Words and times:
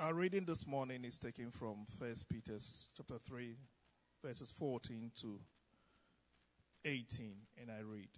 Our 0.00 0.14
reading 0.14 0.46
this 0.46 0.66
morning 0.66 1.04
is 1.04 1.18
taken 1.18 1.50
from 1.50 1.86
1 1.98 2.14
Peter 2.30 2.56
chapter 2.96 3.18
3, 3.22 3.54
verses 4.24 4.50
14 4.50 5.10
to 5.20 5.38
18, 6.86 7.34
and 7.60 7.70
I 7.70 7.82
read. 7.82 8.08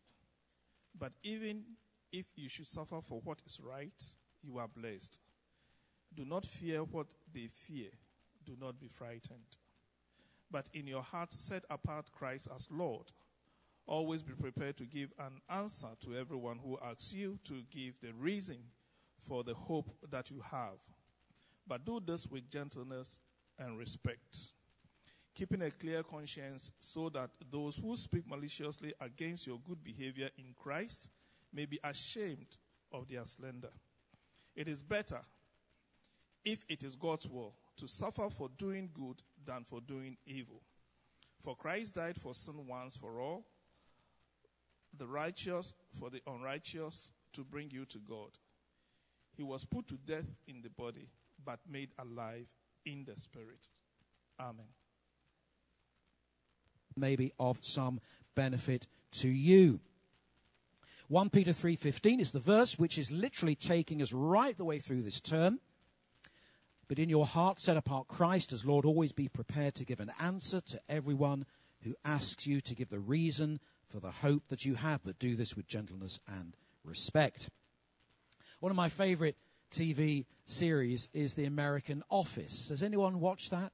But 0.97 1.11
even 1.25 1.65
if 2.13 2.27
you 2.37 2.49
should 2.49 2.69
suffer 2.69 3.01
for 3.03 3.21
what 3.25 3.43
is 3.45 3.59
right, 3.61 4.01
you 4.45 4.59
are 4.59 4.69
blessed. 4.69 5.19
Do 6.15 6.25
not 6.25 6.47
fear 6.47 6.85
what 6.85 7.09
they 7.35 7.49
fear. 7.49 7.89
Do 8.47 8.53
not 8.61 8.79
be 8.79 8.87
frightened. 8.87 9.57
But 10.53 10.71
in 10.75 10.87
your 10.87 11.03
heart, 11.03 11.33
set 11.33 11.65
apart 11.69 12.13
Christ 12.13 12.47
as 12.55 12.69
Lord. 12.71 13.11
Always 13.89 14.23
be 14.23 14.35
prepared 14.35 14.77
to 14.77 14.85
give 14.85 15.13
an 15.19 15.41
answer 15.51 15.89
to 16.05 16.17
everyone 16.17 16.61
who 16.65 16.79
asks 16.81 17.13
you 17.13 17.41
to 17.43 17.63
give 17.73 18.01
the 18.01 18.13
reason 18.13 18.59
for 19.27 19.43
the 19.43 19.55
hope 19.55 19.91
that 20.13 20.31
you 20.31 20.45
have. 20.49 20.79
But 21.67 21.85
do 21.85 22.01
this 22.05 22.27
with 22.27 22.51
gentleness 22.51 23.19
and 23.59 23.79
respect, 23.79 24.37
keeping 25.35 25.63
a 25.63 25.71
clear 25.71 26.03
conscience 26.03 26.73
so 26.81 27.09
that 27.11 27.31
those 27.51 27.77
who 27.77 27.97
speak 27.97 28.29
maliciously 28.29 28.93
against 29.01 29.47
your 29.47 29.61
good 29.67 29.83
behavior 29.83 30.31
in 30.37 30.55
Christ 30.61 31.09
may 31.53 31.65
be 31.67 31.79
ashamed 31.85 32.57
of 32.93 33.09
their 33.09 33.25
slander. 33.25 33.71
It 34.55 34.69
is 34.69 34.83
better, 34.83 35.21
if 36.45 36.65
it 36.69 36.83
is 36.83 36.97
God's 36.97 37.29
will, 37.29 37.55
to 37.77 37.87
suffer 37.87 38.29
for 38.29 38.49
doing 38.59 38.91
good 38.93 39.23
than 39.47 39.65
for 39.65 39.81
doing 39.81 40.17
evil. 40.27 40.63
For 41.43 41.57
Christ 41.57 41.95
died 41.95 42.21
for 42.21 42.35
sin 42.35 42.67
once 42.67 42.97
for 42.97 43.21
all, 43.21 43.45
the 44.99 45.07
righteous 45.07 45.75
for 45.99 46.11
the 46.11 46.21
unrighteous, 46.27 47.13
to 47.33 47.45
bring 47.45 47.71
you 47.71 47.87
to 47.87 47.99
God. 47.99 48.29
He 49.35 49.43
was 49.43 49.65
put 49.65 49.87
to 49.89 49.95
death 49.95 50.27
in 50.47 50.61
the 50.61 50.69
body, 50.69 51.09
but 51.45 51.61
made 51.69 51.91
alive 51.99 52.47
in 52.85 53.05
the 53.05 53.17
spirit. 53.17 53.69
Amen. 54.41 54.67
Maybe 56.97 57.33
of 57.39 57.59
some 57.63 58.01
benefit 58.35 58.87
to 59.13 59.29
you. 59.29 59.81
1 61.09 61.31
Peter 61.31 61.53
3:15 61.53 62.21
is 62.21 62.33
the 62.33 62.41
verse 62.41 62.79
which 62.79 62.97
is 62.99 63.11
literally 63.11 63.55
taking 63.55 64.01
us 64.01 64.13
right 64.13 64.57
the 64.57 64.65
way 64.65 64.79
through 64.79 65.03
this 65.03 65.21
term. 65.21 65.61
But 66.89 66.99
in 66.99 67.09
your 67.09 67.27
heart 67.27 67.61
set 67.61 67.77
apart 67.77 68.09
Christ 68.09 68.53
as 68.53 68.65
Lord, 68.65 68.85
always 68.85 69.13
be 69.13 69.29
prepared 69.29 69.75
to 69.77 69.85
give 69.85 70.01
an 70.01 70.13
answer 70.19 70.61
to 70.61 70.81
everyone 70.89 71.47
who 71.83 71.95
asks 72.05 72.47
you 72.47 72.61
to 72.61 72.75
give 72.75 72.89
the 72.89 73.01
reason 73.01 73.61
for 73.89 74.01
the 74.01 74.11
hope 74.11 74.49
that 74.49 74.65
you 74.65 74.75
have, 74.75 75.03
but 75.05 75.19
do 75.19 75.37
this 75.37 75.57
with 75.57 75.67
gentleness 75.67 76.19
and 76.27 76.57
respect. 76.85 77.51
One 78.61 78.71
of 78.71 78.77
my 78.77 78.89
favorite 78.89 79.37
TV 79.73 80.27
series 80.45 81.09
is 81.13 81.35
The 81.35 81.47
American 81.47 82.05
Office. 82.11 82.69
Has 82.69 82.83
anyone 82.83 83.21
watched 83.21 83.51
that? 83.51 83.73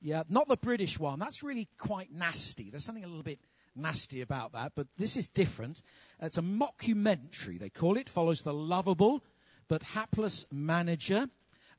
Yeah, 0.00 0.22
not 0.28 0.48
the 0.48 0.56
British 0.56 0.98
one. 0.98 1.18
That's 1.18 1.42
really 1.42 1.68
quite 1.78 2.12
nasty. 2.12 2.70
There's 2.70 2.84
something 2.84 3.04
a 3.04 3.08
little 3.08 3.22
bit 3.22 3.40
nasty 3.74 4.22
about 4.22 4.52
that, 4.52 4.72
but 4.74 4.86
this 4.96 5.16
is 5.16 5.28
different. 5.28 5.82
It's 6.20 6.38
a 6.38 6.42
mockumentary, 6.42 7.58
they 7.58 7.68
call 7.68 7.96
it, 7.96 8.08
follows 8.08 8.42
the 8.42 8.54
lovable 8.54 9.22
but 9.68 9.82
hapless 9.82 10.46
manager 10.50 11.28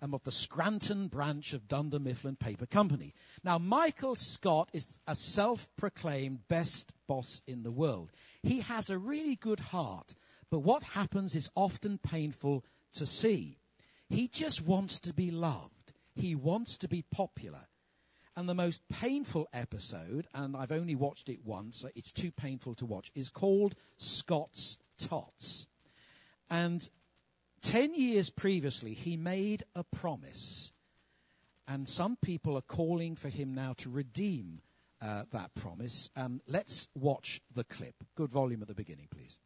um, 0.02 0.14
of 0.14 0.24
the 0.24 0.32
Scranton 0.32 1.08
branch 1.08 1.54
of 1.54 1.68
Dunder 1.68 2.00
Mifflin 2.00 2.36
Paper 2.36 2.66
Company. 2.66 3.14
Now, 3.44 3.58
Michael 3.58 4.16
Scott 4.16 4.70
is 4.74 5.00
a 5.08 5.16
self 5.16 5.68
proclaimed 5.78 6.48
best 6.48 6.94
boss 7.08 7.42
in 7.48 7.64
the 7.64 7.72
world. 7.72 8.12
He 8.44 8.60
has 8.60 8.90
a 8.90 8.98
really 8.98 9.36
good 9.36 9.60
heart, 9.60 10.14
but 10.52 10.60
what 10.60 10.84
happens 10.84 11.36
is 11.36 11.50
often 11.56 11.98
painful 11.98 12.64
to 12.94 13.06
see. 13.06 13.58
He 14.10 14.28
just 14.28 14.62
wants 14.62 15.00
to 15.02 15.14
be 15.14 15.32
loved, 15.32 15.94
he 16.16 16.36
wants 16.36 16.78
to 16.78 16.88
be 16.88 17.04
popular. 17.12 17.68
And 18.36 18.48
the 18.48 18.54
most 18.54 18.88
painful 18.88 19.48
episode, 19.52 20.28
and 20.32 20.56
I've 20.56 20.72
only 20.72 20.94
watched 20.94 21.28
it 21.28 21.40
once, 21.44 21.84
it's 21.96 22.12
too 22.12 22.32
painful 22.32 22.76
to 22.76 22.86
watch, 22.86 23.12
is 23.16 23.32
called 23.32 23.74
Scott's 23.98 24.78
Tots. 25.00 25.66
And 26.48 26.88
10 27.64 27.96
years 27.96 28.30
previously, 28.30 28.94
he 28.94 29.18
made 29.18 29.64
a 29.76 29.84
promise. 29.84 30.72
And 31.68 31.90
some 31.90 32.16
people 32.16 32.56
are 32.56 32.62
calling 32.62 33.16
for 33.16 33.30
him 33.30 33.56
now 33.56 33.74
to 33.80 33.90
redeem 33.90 34.62
uh, 35.02 35.24
that 35.32 35.54
promise. 35.56 36.10
Um, 36.16 36.42
let's 36.48 36.88
watch 36.96 37.42
the 37.54 37.64
clip. 37.64 37.96
Good 38.16 38.32
volume 38.32 38.62
at 38.62 38.68
the 38.68 38.76
beginning, 38.76 39.08
please. 39.10 39.40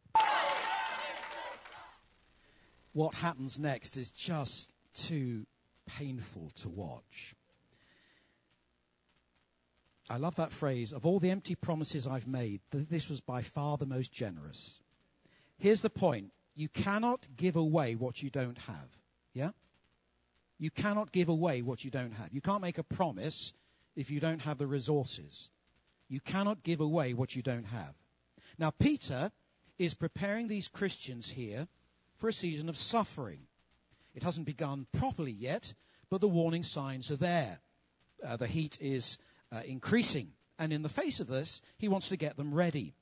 What 2.92 3.14
happens 3.14 3.58
next 3.58 3.96
is 3.96 4.10
just 4.10 4.72
too 4.94 5.46
painful 5.86 6.50
to 6.56 6.68
watch. 6.68 7.34
I 10.10 10.16
love 10.16 10.36
that 10.36 10.52
phrase. 10.52 10.92
Of 10.92 11.06
all 11.06 11.18
the 11.18 11.30
empty 11.30 11.54
promises 11.54 12.06
I've 12.06 12.26
made, 12.26 12.60
th- 12.70 12.88
this 12.88 13.08
was 13.08 13.20
by 13.20 13.40
far 13.40 13.78
the 13.78 13.86
most 13.86 14.12
generous. 14.12 14.80
Here's 15.58 15.82
the 15.82 15.90
point 15.90 16.32
you 16.54 16.68
cannot 16.68 17.28
give 17.36 17.56
away 17.56 17.94
what 17.94 18.22
you 18.22 18.28
don't 18.28 18.58
have. 18.58 18.98
Yeah? 19.32 19.50
You 20.58 20.70
cannot 20.70 21.12
give 21.12 21.28
away 21.28 21.62
what 21.62 21.84
you 21.84 21.90
don't 21.90 22.12
have. 22.12 22.28
You 22.32 22.42
can't 22.42 22.60
make 22.60 22.78
a 22.78 22.82
promise 22.82 23.54
if 23.96 24.10
you 24.10 24.20
don't 24.20 24.42
have 24.42 24.58
the 24.58 24.66
resources. 24.66 25.50
You 26.08 26.20
cannot 26.20 26.62
give 26.62 26.80
away 26.80 27.14
what 27.14 27.34
you 27.34 27.42
don't 27.42 27.64
have. 27.64 27.94
Now, 28.58 28.70
Peter 28.70 29.32
is 29.78 29.94
preparing 29.94 30.48
these 30.48 30.68
Christians 30.68 31.30
here 31.30 31.68
for 32.22 32.28
a 32.28 32.32
season 32.32 32.68
of 32.68 32.76
suffering. 32.76 33.40
It 34.14 34.22
hasn't 34.22 34.46
begun 34.46 34.86
properly 34.92 35.32
yet, 35.32 35.74
but 36.08 36.20
the 36.20 36.28
warning 36.28 36.62
signs 36.62 37.10
are 37.10 37.16
there. 37.16 37.58
Uh, 38.24 38.36
the 38.36 38.46
heat 38.46 38.78
is 38.80 39.18
uh, 39.50 39.62
increasing. 39.66 40.28
And 40.56 40.72
in 40.72 40.82
the 40.82 40.88
face 40.88 41.18
of 41.18 41.26
this, 41.26 41.60
he 41.78 41.88
wants 41.88 42.08
to 42.10 42.16
get 42.16 42.36
them 42.36 42.54
ready. 42.54 42.94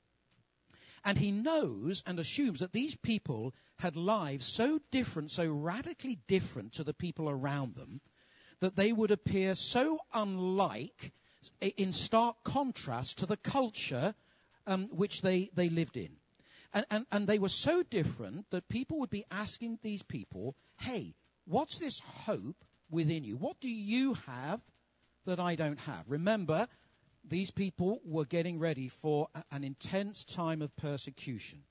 And 1.05 1.19
he 1.19 1.31
knows 1.31 2.01
and 2.07 2.17
assumes 2.17 2.61
that 2.61 2.71
these 2.71 2.95
people 2.95 3.53
had 3.77 3.95
lives 3.95 4.47
so 4.47 4.79
different, 4.89 5.29
so 5.29 5.47
radically 5.51 6.17
different 6.25 6.73
to 6.73 6.83
the 6.83 6.95
people 6.95 7.29
around 7.29 7.75
them, 7.75 8.01
that 8.59 8.75
they 8.75 8.91
would 8.91 9.11
appear 9.11 9.53
so 9.53 9.99
unlike, 10.15 11.11
in 11.59 11.91
stark 11.91 12.37
contrast 12.43 13.19
to 13.19 13.27
the 13.27 13.37
culture 13.37 14.15
um, 14.65 14.89
which 14.91 15.21
they, 15.21 15.51
they 15.53 15.69
lived 15.69 15.95
in. 15.95 16.17
And, 16.73 16.85
and, 16.89 17.05
and 17.11 17.27
they 17.27 17.39
were 17.39 17.49
so 17.49 17.83
different 17.83 18.49
that 18.51 18.69
people 18.69 18.99
would 18.99 19.09
be 19.09 19.25
asking 19.29 19.79
these 19.81 20.03
people, 20.03 20.55
hey, 20.77 21.15
what's 21.45 21.77
this 21.77 21.99
hope 21.99 22.63
within 22.89 23.23
you? 23.23 23.35
What 23.35 23.59
do 23.59 23.69
you 23.69 24.13
have 24.25 24.61
that 25.25 25.39
I 25.39 25.55
don't 25.55 25.79
have? 25.81 26.05
Remember, 26.07 26.67
these 27.27 27.51
people 27.51 27.99
were 28.05 28.25
getting 28.25 28.57
ready 28.57 28.87
for 28.87 29.27
an 29.51 29.63
intense 29.63 30.23
time 30.23 30.61
of 30.61 30.75
persecution. 30.77 31.63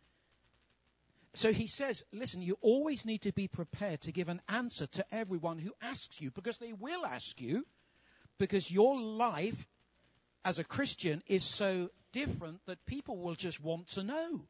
So 1.33 1.53
he 1.53 1.67
says, 1.67 2.03
listen, 2.13 2.43
you 2.43 2.59
always 2.61 3.05
need 3.05 3.23
to 3.23 3.33
be 3.33 3.49
prepared 3.49 4.01
to 4.03 4.13
give 4.13 4.29
an 4.29 4.43
answer 4.49 4.87
to 4.89 5.15
everyone 5.15 5.59
who 5.59 5.73
asks 5.81 6.21
you, 6.21 6.31
because 6.31 6.59
they 6.59 6.73
will 6.73 7.07
ask 7.07 7.41
you, 7.41 7.67
because 8.39 8.71
your 8.71 9.01
life 9.01 9.67
as 10.45 10.59
a 10.59 10.65
Christian 10.65 11.23
is 11.27 11.45
so 11.45 11.91
different 12.13 12.61
that 12.67 12.85
people 12.87 13.19
will 13.19 13.35
just 13.35 13.63
want 13.63 13.89
to 13.89 14.03
know. 14.03 14.43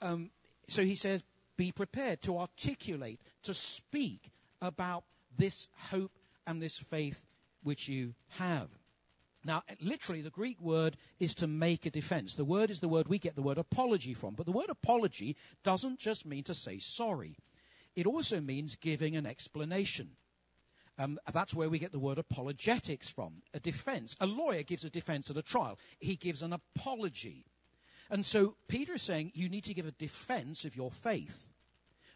Um, 0.00 0.30
so 0.68 0.82
he 0.82 0.94
says, 0.94 1.22
be 1.56 1.72
prepared 1.72 2.22
to 2.22 2.38
articulate, 2.38 3.20
to 3.42 3.54
speak 3.54 4.30
about 4.60 5.04
this 5.36 5.68
hope 5.90 6.18
and 6.46 6.60
this 6.60 6.76
faith 6.76 7.24
which 7.62 7.88
you 7.88 8.14
have. 8.38 8.68
Now, 9.44 9.62
literally, 9.80 10.22
the 10.22 10.30
Greek 10.30 10.60
word 10.60 10.96
is 11.20 11.34
to 11.36 11.46
make 11.46 11.86
a 11.86 11.90
defense. 11.90 12.34
The 12.34 12.44
word 12.44 12.68
is 12.68 12.80
the 12.80 12.88
word 12.88 13.06
we 13.06 13.18
get 13.18 13.36
the 13.36 13.42
word 13.42 13.58
apology 13.58 14.12
from. 14.12 14.34
But 14.34 14.44
the 14.46 14.52
word 14.52 14.70
apology 14.70 15.36
doesn't 15.62 16.00
just 16.00 16.26
mean 16.26 16.42
to 16.44 16.54
say 16.54 16.78
sorry, 16.78 17.36
it 17.94 18.06
also 18.06 18.40
means 18.40 18.76
giving 18.76 19.14
an 19.16 19.24
explanation. 19.24 20.10
Um, 20.98 21.18
that's 21.32 21.54
where 21.54 21.68
we 21.68 21.78
get 21.78 21.92
the 21.92 21.98
word 21.98 22.18
apologetics 22.18 23.08
from 23.08 23.42
a 23.54 23.60
defense. 23.60 24.16
A 24.20 24.26
lawyer 24.26 24.62
gives 24.62 24.84
a 24.84 24.90
defense 24.90 25.30
at 25.30 25.36
a 25.36 25.42
trial, 25.42 25.78
he 26.00 26.16
gives 26.16 26.42
an 26.42 26.52
apology. 26.52 27.44
And 28.10 28.24
so 28.24 28.54
Peter 28.68 28.94
is 28.94 29.02
saying 29.02 29.32
you 29.34 29.48
need 29.48 29.64
to 29.64 29.74
give 29.74 29.86
a 29.86 29.92
defense 29.92 30.64
of 30.64 30.76
your 30.76 30.90
faith. 30.90 31.48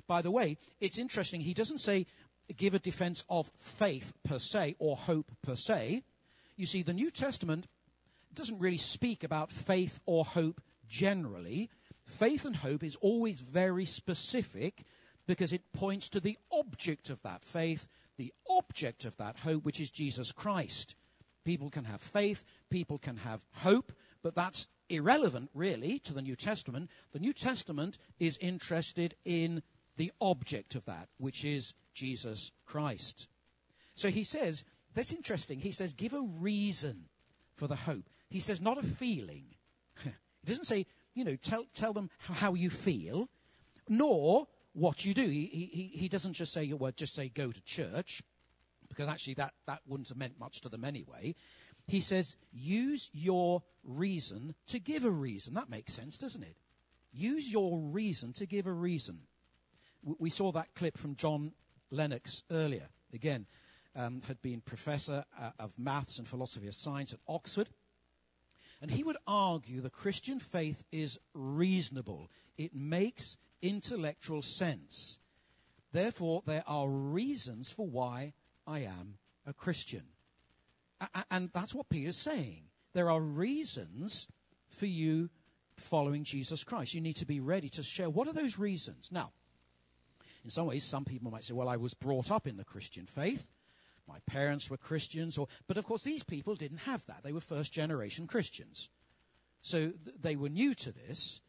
By 0.07 0.23
the 0.23 0.31
way, 0.31 0.59
it's 0.81 0.99
interesting, 0.99 1.41
he 1.41 1.55
doesn't 1.55 1.79
say 1.79 2.07
give 2.57 2.75
a 2.75 2.79
defense 2.79 3.25
of 3.29 3.51
faith 3.59 4.13
per 4.25 4.39
se 4.39 4.77
or 4.79 4.97
hope 4.97 5.31
per 5.43 5.55
se. 5.55 6.03
You 6.57 6.67
see, 6.67 6.83
the 6.83 6.93
New 6.93 7.11
Testament 7.11 7.67
doesn't 8.35 8.59
really 8.59 8.77
speak 8.77 9.25
about 9.25 9.51
faith 9.51 10.01
or 10.07 10.25
hope 10.25 10.61
generally. 10.89 11.71
Faith 12.05 12.45
and 12.45 12.57
hope 12.57 12.83
is 12.83 12.97
always 12.97 13.41
very 13.41 13.85
specific 13.85 14.85
because 15.27 15.53
it 15.53 15.73
points 15.73 16.09
to 16.09 16.21
the 16.21 16.37
object 16.51 17.09
of 17.09 17.23
that 17.23 17.45
faith, 17.45 17.87
the 18.17 18.33
object 18.49 19.05
of 19.05 19.17
that 19.17 19.39
hope, 19.39 19.65
which 19.65 19.81
is 19.81 19.91
Jesus 19.91 20.33
Christ. 20.33 20.97
People 21.45 21.71
can 21.71 21.85
have 21.85 22.01
faith, 22.01 22.45
people 22.69 22.99
can 22.99 23.17
have 23.19 23.41
hope, 23.53 23.93
but 24.23 24.35
that's 24.35 24.67
irrelevant, 24.91 25.51
really, 25.55 25.99
to 26.01 26.13
the 26.13 26.23
New 26.23 26.37
Testament. 26.37 26.91
The 27.13 27.19
New 27.19 27.33
Testament 27.33 27.99
is 28.19 28.39
interested 28.39 29.15
in 29.25 29.63
the 29.97 30.13
object 30.21 30.75
of 30.75 30.85
that, 30.87 31.09
which 31.19 31.45
is 31.45 31.75
Jesus 31.95 32.51
Christ. 32.67 33.29
So 33.95 34.09
he 34.09 34.25
says, 34.25 34.65
that's 34.95 35.13
interesting. 35.13 35.61
He 35.61 35.73
says, 35.73 35.93
give 35.93 36.13
a 36.13 36.23
reason 36.23 37.07
for 37.55 37.67
the 37.67 37.77
hope. 37.77 38.09
He 38.29 38.41
says, 38.41 38.61
not 38.61 38.79
a 38.79 38.83
feeling. 38.83 39.45
he 40.03 40.47
doesn't 40.47 40.67
say, 40.67 40.87
you 41.15 41.25
know, 41.25 41.37
tell, 41.37 41.67
tell 41.75 41.93
them 41.93 42.11
how 42.19 42.55
you 42.55 42.71
feel, 42.71 43.29
nor 43.89 44.47
what 44.73 45.05
you 45.05 45.15
do. 45.15 45.23
He, 45.23 45.47
he, 45.47 45.91
he 45.99 46.09
doesn't 46.09 46.33
just 46.35 46.53
say, 46.53 46.73
well, 46.73 46.93
just 46.95 47.15
say 47.15 47.29
go 47.29 47.51
to 47.51 47.61
church, 47.63 48.23
because 48.89 49.09
actually 49.09 49.35
that, 49.35 49.55
that 49.67 49.81
wouldn't 49.87 50.09
have 50.09 50.19
meant 50.19 50.39
much 50.39 50.61
to 50.63 50.69
them 50.69 50.85
anyway. 50.85 51.35
He 51.91 52.01
says, 52.01 52.37
use 52.53 53.11
your 53.13 53.65
reason 53.83 54.55
to 54.69 54.79
give 54.79 55.05
a 55.05 55.11
reason. 55.11 55.55
That 55.55 55.69
makes 55.69 55.93
sense, 55.93 56.17
doesn't 56.17 56.45
it? 56.45 56.57
Use 57.13 57.53
your 57.53 57.81
reason 57.81 58.33
to 58.35 58.47
give 58.47 58.69
a 58.69 58.73
reason. 58.73 59.23
We 60.05 60.31
saw 60.31 60.53
that 60.53 60.73
clip 60.77 60.97
from 60.97 61.17
John 61.17 61.51
Lennox 61.91 62.45
earlier. 62.49 62.91
Again, 63.13 63.47
um, 63.97 64.23
had 64.29 64.41
been 64.41 64.61
professor 64.61 65.25
uh, 65.37 65.51
of 65.59 65.77
maths 65.77 66.21
and 66.21 66.29
philosophy 66.29 66.69
of 66.69 66.77
science 66.77 67.13
at 67.13 67.19
Oxford. 67.27 67.71
And 68.81 68.89
he 68.89 69.03
would 69.03 69.19
argue 69.27 69.81
the 69.81 69.91
Christian 69.91 70.39
faith 70.39 70.85
is 70.93 71.19
reasonable. 71.35 72.31
It 72.57 72.73
makes 72.73 73.37
intellectual 73.63 74.43
sense. 74.43 75.19
Therefore, 75.91 76.45
there 76.47 76.63
are 76.69 76.89
reasons 76.89 77.73
for 77.73 77.89
why 77.89 78.35
I 78.65 78.81
am 78.81 79.19
a 79.45 79.53
Christian. 79.53 80.05
And 81.31 81.50
that's 81.52 81.75
what 81.75 81.88
Peter's 81.88 82.17
saying. 82.17 82.64
There 82.93 83.11
are 83.11 83.20
reasons 83.20 84.26
for 84.69 84.87
you 84.87 85.31
following 85.76 86.25
Jesus 86.25 86.64
Christ. 86.64 86.94
You 86.94 87.00
need 87.00 87.17
to 87.17 87.26
be 87.26 87.41
ready 87.41 87.69
to 87.70 87.82
share. 87.82 88.11
What 88.11 88.29
are 88.29 88.32
those 88.32 88.58
reasons? 88.58 89.11
Now, 89.11 89.32
in 90.44 90.50
some 90.50 90.67
ways, 90.67 90.85
some 90.85 91.05
people 91.05 91.31
might 91.31 91.44
say, 91.44 91.55
well, 91.55 91.69
I 91.69 91.76
was 91.76 91.94
brought 91.94 92.31
up 92.31 92.47
in 92.47 92.56
the 92.56 92.64
Christian 92.64 93.06
faith. 93.06 93.50
My 94.08 94.19
parents 94.26 94.69
were 94.69 94.76
Christians, 94.76 95.38
or, 95.38 95.47
but 95.69 95.76
of 95.76 95.87
course, 95.87 96.02
these 96.02 96.25
people 96.25 96.56
didn't 96.56 96.79
have 96.79 97.06
that. 97.06 97.23
They 97.23 97.32
were 97.32 97.41
first 97.41 97.73
generation 97.73 98.26
Christians. 98.26 98.88
So 99.62 99.91
th- 99.91 100.17
they 100.20 100.37
were 100.37 100.49
new 100.49 100.75
to 100.75 100.93
this. 100.93 101.41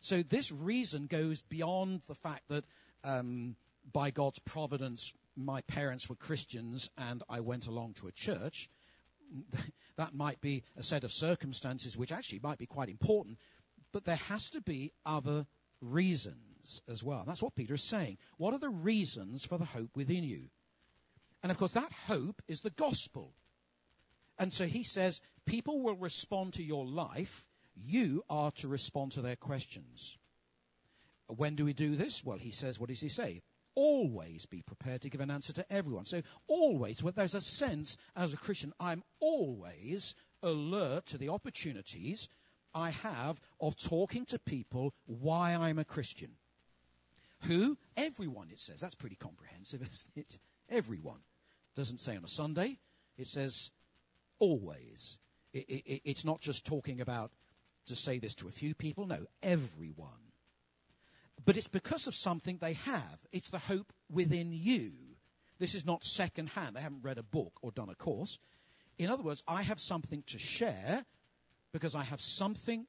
So 0.00 0.22
this 0.22 0.52
reason 0.52 1.06
goes 1.06 1.40
beyond 1.42 2.02
the 2.06 2.14
fact 2.14 2.48
that 2.48 2.64
um, 3.04 3.56
by 3.90 4.10
God's 4.10 4.38
providence, 4.40 5.12
my 5.36 5.62
parents 5.62 6.08
were 6.08 6.16
Christians 6.16 6.90
and 6.98 7.22
I 7.28 7.40
went 7.40 7.66
along 7.66 7.94
to 7.94 8.08
a 8.08 8.12
church. 8.12 8.68
that 9.96 10.14
might 10.14 10.40
be 10.40 10.62
a 10.76 10.82
set 10.82 11.04
of 11.04 11.12
circumstances 11.12 11.96
which 11.96 12.12
actually 12.12 12.40
might 12.42 12.58
be 12.58 12.66
quite 12.66 12.88
important, 12.88 13.38
but 13.92 14.04
there 14.04 14.16
has 14.16 14.50
to 14.50 14.60
be 14.60 14.92
other 15.04 15.46
reasons 15.80 16.80
as 16.88 17.02
well. 17.02 17.24
That's 17.26 17.42
what 17.42 17.54
Peter 17.54 17.74
is 17.74 17.84
saying. 17.84 18.18
What 18.38 18.54
are 18.54 18.58
the 18.58 18.68
reasons 18.68 19.44
for 19.44 19.58
the 19.58 19.64
hope 19.64 19.90
within 19.94 20.24
you? 20.24 20.48
And 21.42 21.50
of 21.50 21.58
course, 21.58 21.72
that 21.72 21.92
hope 22.06 22.42
is 22.48 22.62
the 22.62 22.70
gospel. 22.70 23.34
And 24.38 24.52
so 24.52 24.66
he 24.66 24.82
says, 24.82 25.20
people 25.46 25.82
will 25.82 25.96
respond 25.96 26.54
to 26.54 26.62
your 26.62 26.86
life. 26.86 27.44
You 27.76 28.24
are 28.30 28.50
to 28.52 28.68
respond 28.68 29.12
to 29.12 29.22
their 29.22 29.36
questions. 29.36 30.16
When 31.26 31.54
do 31.54 31.64
we 31.64 31.72
do 31.72 31.96
this? 31.96 32.24
Well, 32.24 32.38
he 32.38 32.50
says, 32.50 32.80
what 32.80 32.88
does 32.88 33.00
he 33.00 33.08
say? 33.08 33.42
Always 33.74 34.46
be 34.46 34.62
prepared 34.62 35.02
to 35.02 35.10
give 35.10 35.20
an 35.20 35.30
answer 35.30 35.52
to 35.52 35.72
everyone. 35.72 36.06
So, 36.06 36.22
always, 36.46 37.02
well, 37.02 37.12
there's 37.14 37.34
a 37.34 37.40
sense 37.40 37.96
as 38.14 38.32
a 38.32 38.36
Christian, 38.36 38.72
I'm 38.78 39.02
always 39.20 40.14
alert 40.42 41.06
to 41.06 41.18
the 41.18 41.30
opportunities 41.30 42.28
I 42.74 42.90
have 42.90 43.40
of 43.60 43.76
talking 43.76 44.26
to 44.26 44.38
people 44.38 44.94
why 45.06 45.52
I'm 45.52 45.78
a 45.78 45.84
Christian. 45.84 46.30
Who? 47.42 47.78
Everyone, 47.96 48.48
it 48.50 48.60
says. 48.60 48.80
That's 48.80 48.94
pretty 48.94 49.16
comprehensive, 49.16 49.82
isn't 49.92 50.16
it? 50.16 50.38
Everyone 50.68 51.20
doesn't 51.76 52.00
say 52.00 52.16
on 52.16 52.24
a 52.24 52.28
Sunday. 52.28 52.78
It 53.16 53.28
says 53.28 53.70
always. 54.38 55.18
It, 55.52 55.68
it, 55.68 56.02
it's 56.04 56.24
not 56.24 56.40
just 56.40 56.66
talking 56.66 57.00
about 57.00 57.30
to 57.86 57.94
say 57.94 58.18
this 58.18 58.34
to 58.36 58.48
a 58.48 58.52
few 58.52 58.74
people. 58.74 59.06
No, 59.06 59.26
everyone. 59.42 60.23
But 61.44 61.56
it's 61.56 61.68
because 61.68 62.06
of 62.06 62.14
something 62.14 62.58
they 62.58 62.72
have. 62.72 63.18
It's 63.32 63.50
the 63.50 63.58
hope 63.58 63.92
within 64.10 64.50
you. 64.52 64.92
This 65.58 65.74
is 65.74 65.84
not 65.84 66.04
secondhand. 66.04 66.74
They 66.74 66.80
haven't 66.80 67.02
read 67.02 67.18
a 67.18 67.22
book 67.22 67.58
or 67.62 67.70
done 67.70 67.90
a 67.90 67.94
course. 67.94 68.38
In 68.98 69.10
other 69.10 69.22
words, 69.22 69.42
I 69.46 69.62
have 69.62 69.80
something 69.80 70.22
to 70.26 70.38
share 70.38 71.04
because 71.72 71.94
I 71.94 72.02
have 72.04 72.20
something 72.20 72.86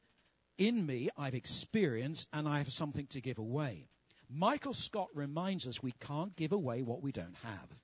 in 0.57 0.85
me 0.85 1.09
I've 1.17 1.35
experienced 1.35 2.27
and 2.31 2.47
I 2.47 2.59
have 2.59 2.71
something 2.71 3.07
to 3.07 3.21
give 3.21 3.39
away. 3.39 3.87
Michael 4.29 4.73
Scott 4.73 5.09
reminds 5.13 5.67
us 5.67 5.83
we 5.83 5.93
can't 5.93 6.35
give 6.35 6.51
away 6.51 6.81
what 6.81 7.01
we 7.01 7.11
don't 7.11 7.35
have. 7.43 7.75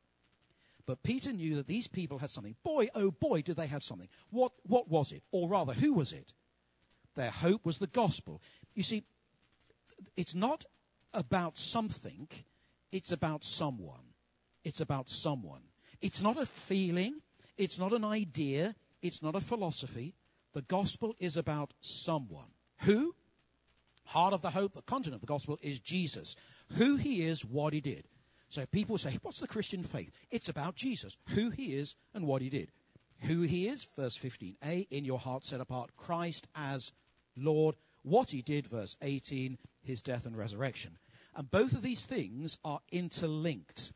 But 0.86 1.04
Peter 1.04 1.32
knew 1.32 1.56
that 1.56 1.68
these 1.68 1.88
people 1.88 2.18
had 2.18 2.32
something. 2.32 2.56
Boy, 2.64 2.90
oh 2.96 3.12
boy, 3.12 3.42
did 3.42 3.56
they 3.56 3.68
have 3.68 3.84
something. 3.84 4.10
What, 4.30 4.52
what 4.64 4.90
was 4.90 5.12
it? 5.12 5.24
Or 5.32 5.48
rather, 5.48 5.74
who 5.74 5.94
was 5.94 6.12
it? 6.12 6.34
Their 7.16 7.30
hope 7.30 7.66
was 7.66 7.78
the 7.78 7.88
gospel. 7.88 8.42
You 8.74 8.84
see, 8.84 9.04
it's 10.16 10.36
not 10.36 10.66
about 11.14 11.58
something, 11.58 12.28
it's 12.92 13.12
about 13.12 13.44
someone. 13.44 14.12
It's 14.64 14.82
about 14.82 15.10
someone. 15.10 15.62
It's 16.02 16.22
not 16.22 16.38
a 16.38 16.46
feeling, 16.46 17.22
it's 17.58 17.80
not 17.80 17.94
an 17.94 18.04
idea, 18.04 18.76
it's 19.02 19.24
not 19.24 19.36
a 19.36 19.42
philosophy. 19.42 20.14
The 20.54 20.62
gospel 20.62 21.16
is 21.20 21.38
about 21.38 21.74
someone. 21.82 22.50
Who? 22.82 23.16
Heart 24.06 24.34
of 24.34 24.42
the 24.42 24.52
hope, 24.52 24.74
the 24.74 24.82
content 24.82 25.16
of 25.16 25.22
the 25.22 25.28
gospel 25.28 25.58
is 25.62 25.80
Jesus. 25.80 26.36
Who 26.74 26.98
he 26.98 27.26
is, 27.26 27.46
what 27.46 27.74
he 27.74 27.82
did. 27.82 28.08
So 28.50 28.66
people 28.66 28.98
say, 28.98 29.18
what's 29.22 29.40
the 29.40 29.48
Christian 29.48 29.84
faith? 29.84 30.12
It's 30.30 30.50
about 30.50 30.76
Jesus, 30.76 31.18
who 31.30 31.52
he 31.52 31.74
is 31.76 31.96
and 32.14 32.28
what 32.28 32.42
he 32.42 32.50
did. 32.50 32.72
Who 33.22 33.44
he 33.44 33.68
is, 33.68 33.88
verse 33.96 34.18
15a, 34.18 34.88
in 34.90 35.06
your 35.06 35.20
heart 35.20 35.46
set 35.46 35.62
apart 35.62 35.96
Christ 35.96 36.48
as 36.56 36.92
Lord. 37.38 37.76
What 38.04 38.32
he 38.32 38.42
did, 38.42 38.68
verse 38.68 38.96
18, 39.02 39.58
his 39.84 40.02
death 40.02 40.26
and 40.26 40.38
resurrection. 40.38 40.98
And 41.36 41.50
both 41.50 41.74
of 41.74 41.82
these 41.82 42.06
things 42.06 42.58
are 42.64 42.82
interlinked. 42.92 43.94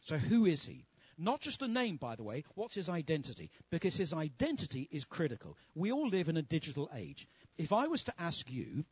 So 0.00 0.16
who 0.16 0.46
is 0.46 0.66
he? 0.66 0.86
Not 1.18 1.40
just 1.40 1.62
a 1.62 1.68
name, 1.68 1.96
by 1.96 2.14
the 2.14 2.22
way. 2.22 2.44
What's 2.54 2.76
his 2.76 2.88
identity? 2.88 3.50
Because 3.70 3.96
his 3.96 4.12
identity 4.14 4.88
is 4.92 5.04
critical. 5.04 5.56
We 5.74 5.90
all 5.90 6.08
live 6.08 6.28
in 6.28 6.36
a 6.36 6.42
digital 6.42 6.88
age. 6.94 7.26
If 7.56 7.72
I 7.72 7.88
was 7.88 8.04
to 8.04 8.14
ask 8.18 8.50
you, 8.50 8.84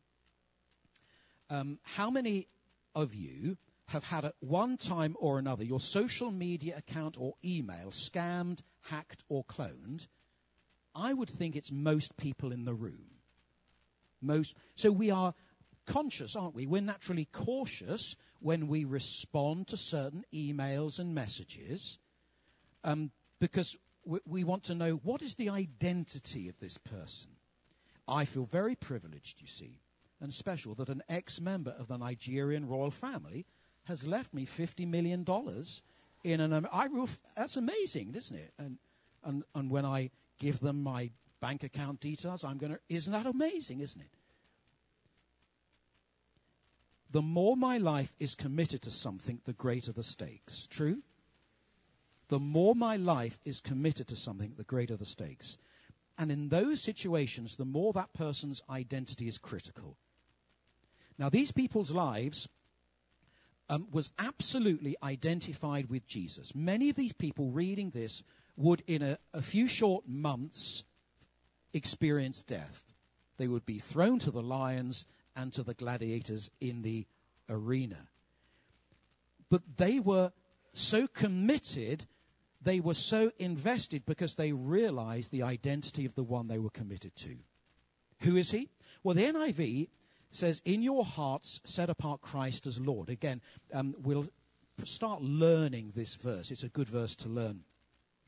um, 1.49 1.79
how 1.83 2.09
many 2.09 2.47
of 2.93 3.15
you 3.15 3.57
have 3.87 4.03
had 4.03 4.25
at 4.25 4.35
one 4.41 4.75
time 4.75 5.15
or 5.19 5.39
another 5.39 5.63
your 5.63 5.79
social 5.79 6.29
media 6.29 6.75
account 6.77 7.15
or 7.17 7.35
email 7.45 7.91
scammed, 7.91 8.59
hacked, 8.81 9.23
or 9.29 9.45
cloned, 9.45 10.07
I 10.93 11.13
would 11.13 11.29
think 11.29 11.55
it's 11.55 11.71
most 11.71 12.17
people 12.17 12.51
in 12.51 12.65
the 12.65 12.73
room. 12.73 13.16
Most, 14.21 14.55
so 14.75 14.91
we 14.91 15.11
are 15.11 15.33
conscious, 15.85 16.35
aren't 16.35 16.55
we? 16.55 16.65
We're 16.65 16.81
naturally 16.81 17.25
cautious 17.31 18.15
when 18.39 18.67
we 18.67 18.83
respond 18.83 19.67
to 19.67 19.77
certain 19.77 20.23
emails 20.33 20.99
and 20.99 21.15
messages 21.15 21.97
um, 22.83 23.11
because 23.39 23.77
we, 24.05 24.19
we 24.25 24.43
want 24.43 24.63
to 24.65 24.75
know 24.75 24.99
what 25.03 25.21
is 25.21 25.35
the 25.35 25.49
identity 25.49 26.49
of 26.49 26.59
this 26.59 26.77
person. 26.77 27.31
I 28.07 28.25
feel 28.25 28.45
very 28.45 28.75
privileged, 28.75 29.41
you 29.41 29.47
see, 29.47 29.81
and 30.21 30.33
special 30.33 30.75
that 30.75 30.89
an 30.89 31.03
ex 31.09 31.41
member 31.41 31.75
of 31.77 31.87
the 31.87 31.97
Nigerian 31.97 32.67
royal 32.67 32.91
family 32.91 33.45
has 33.85 34.07
left 34.07 34.33
me 34.33 34.45
$50 34.45 34.87
million 34.87 35.25
in 36.23 36.39
an. 36.39 36.67
I 36.71 36.87
that's 37.35 37.57
amazing, 37.57 38.15
isn't 38.15 38.37
it? 38.37 38.53
And, 38.57 38.77
and, 39.23 39.43
and 39.55 39.69
when 39.69 39.85
I 39.85 40.11
give 40.39 40.59
them 40.59 40.83
my 40.83 41.11
bank 41.39 41.63
account 41.63 41.99
details, 41.99 42.43
I'm 42.43 42.57
going 42.57 42.73
to. 42.73 42.79
Isn't 42.89 43.13
that 43.13 43.25
amazing, 43.25 43.81
isn't 43.81 44.01
it? 44.01 44.09
The 47.11 47.21
more 47.21 47.55
my 47.55 47.77
life 47.77 48.13
is 48.19 48.35
committed 48.35 48.81
to 48.83 48.91
something, 48.91 49.39
the 49.45 49.53
greater 49.53 49.91
the 49.91 50.03
stakes. 50.03 50.67
True? 50.67 51.01
The 52.27 52.39
more 52.39 52.75
my 52.75 52.97
life 52.97 53.39
is 53.45 53.61
committed 53.61 54.09
to 54.09 54.15
something, 54.15 54.53
the 54.57 54.65
greater 54.65 54.97
the 54.97 55.05
stakes. 55.05 55.57
And 56.17 56.31
in 56.31 56.49
those 56.49 56.81
situations, 56.81 57.55
the 57.55 57.65
more 57.65 57.93
that 57.93 58.11
person's 58.13 58.61
identity 58.69 59.27
is 59.27 59.37
critical. 59.37 59.97
Now, 61.17 61.29
these 61.29 61.51
people's 61.51 61.91
lives 61.91 62.49
um, 63.69 63.87
was 63.91 64.11
absolutely 64.19 64.95
identified 65.01 65.89
with 65.89 66.07
Jesus. 66.07 66.53
Many 66.55 66.89
of 66.89 66.95
these 66.95 67.13
people 67.13 67.49
reading 67.51 67.91
this 67.91 68.23
would, 68.55 68.83
in 68.87 69.01
a, 69.01 69.17
a 69.33 69.41
few 69.41 69.67
short 69.67 70.07
months, 70.07 70.83
experience 71.77 72.41
death. 72.41 72.93
They 73.37 73.47
would 73.47 73.65
be 73.65 73.79
thrown 73.79 74.19
to 74.19 74.31
the 74.31 74.41
lions 74.41 75.05
and 75.35 75.53
to 75.53 75.63
the 75.63 75.73
gladiators 75.73 76.49
in 76.59 76.81
the 76.81 77.05
arena. 77.49 78.09
But 79.49 79.61
they 79.77 79.99
were 79.99 80.31
so 80.73 81.07
committed, 81.07 82.05
they 82.61 82.79
were 82.79 82.93
so 82.93 83.31
invested 83.37 84.05
because 84.05 84.35
they 84.35 84.51
realized 84.51 85.31
the 85.31 85.43
identity 85.43 86.05
of 86.05 86.15
the 86.15 86.23
one 86.23 86.47
they 86.47 86.59
were 86.59 86.69
committed 86.69 87.15
to. 87.17 87.37
Who 88.21 88.35
is 88.35 88.51
he? 88.51 88.69
Well, 89.03 89.15
the 89.15 89.25
NIV 89.25 89.89
says, 90.31 90.61
In 90.65 90.81
your 90.81 91.05
hearts 91.05 91.61
set 91.63 91.89
apart 91.89 92.21
Christ 92.21 92.67
as 92.67 92.79
Lord. 92.79 93.09
Again, 93.09 93.41
um, 93.73 93.95
we'll 94.01 94.27
start 94.83 95.21
learning 95.21 95.93
this 95.95 96.15
verse. 96.15 96.51
It's 96.51 96.63
a 96.63 96.69
good 96.69 96.89
verse 96.89 97.15
to 97.17 97.29
learn 97.29 97.63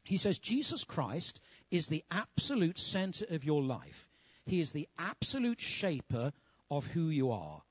He 0.10 0.18
says 0.18 0.39
Jesus 0.39 0.84
Christ 0.84 1.39
is 1.70 1.86
the 1.86 2.04
absolute 2.10 2.80
center 2.80 3.25
of 3.30 3.44
your 3.44 3.62
life. 3.62 4.10
He 4.44 4.60
is 4.60 4.72
the 4.72 4.89
absolute 4.98 5.62
shaper 5.62 6.34
of 6.72 6.88
who 6.88 7.10
you 7.10 7.30
are. 7.30 7.62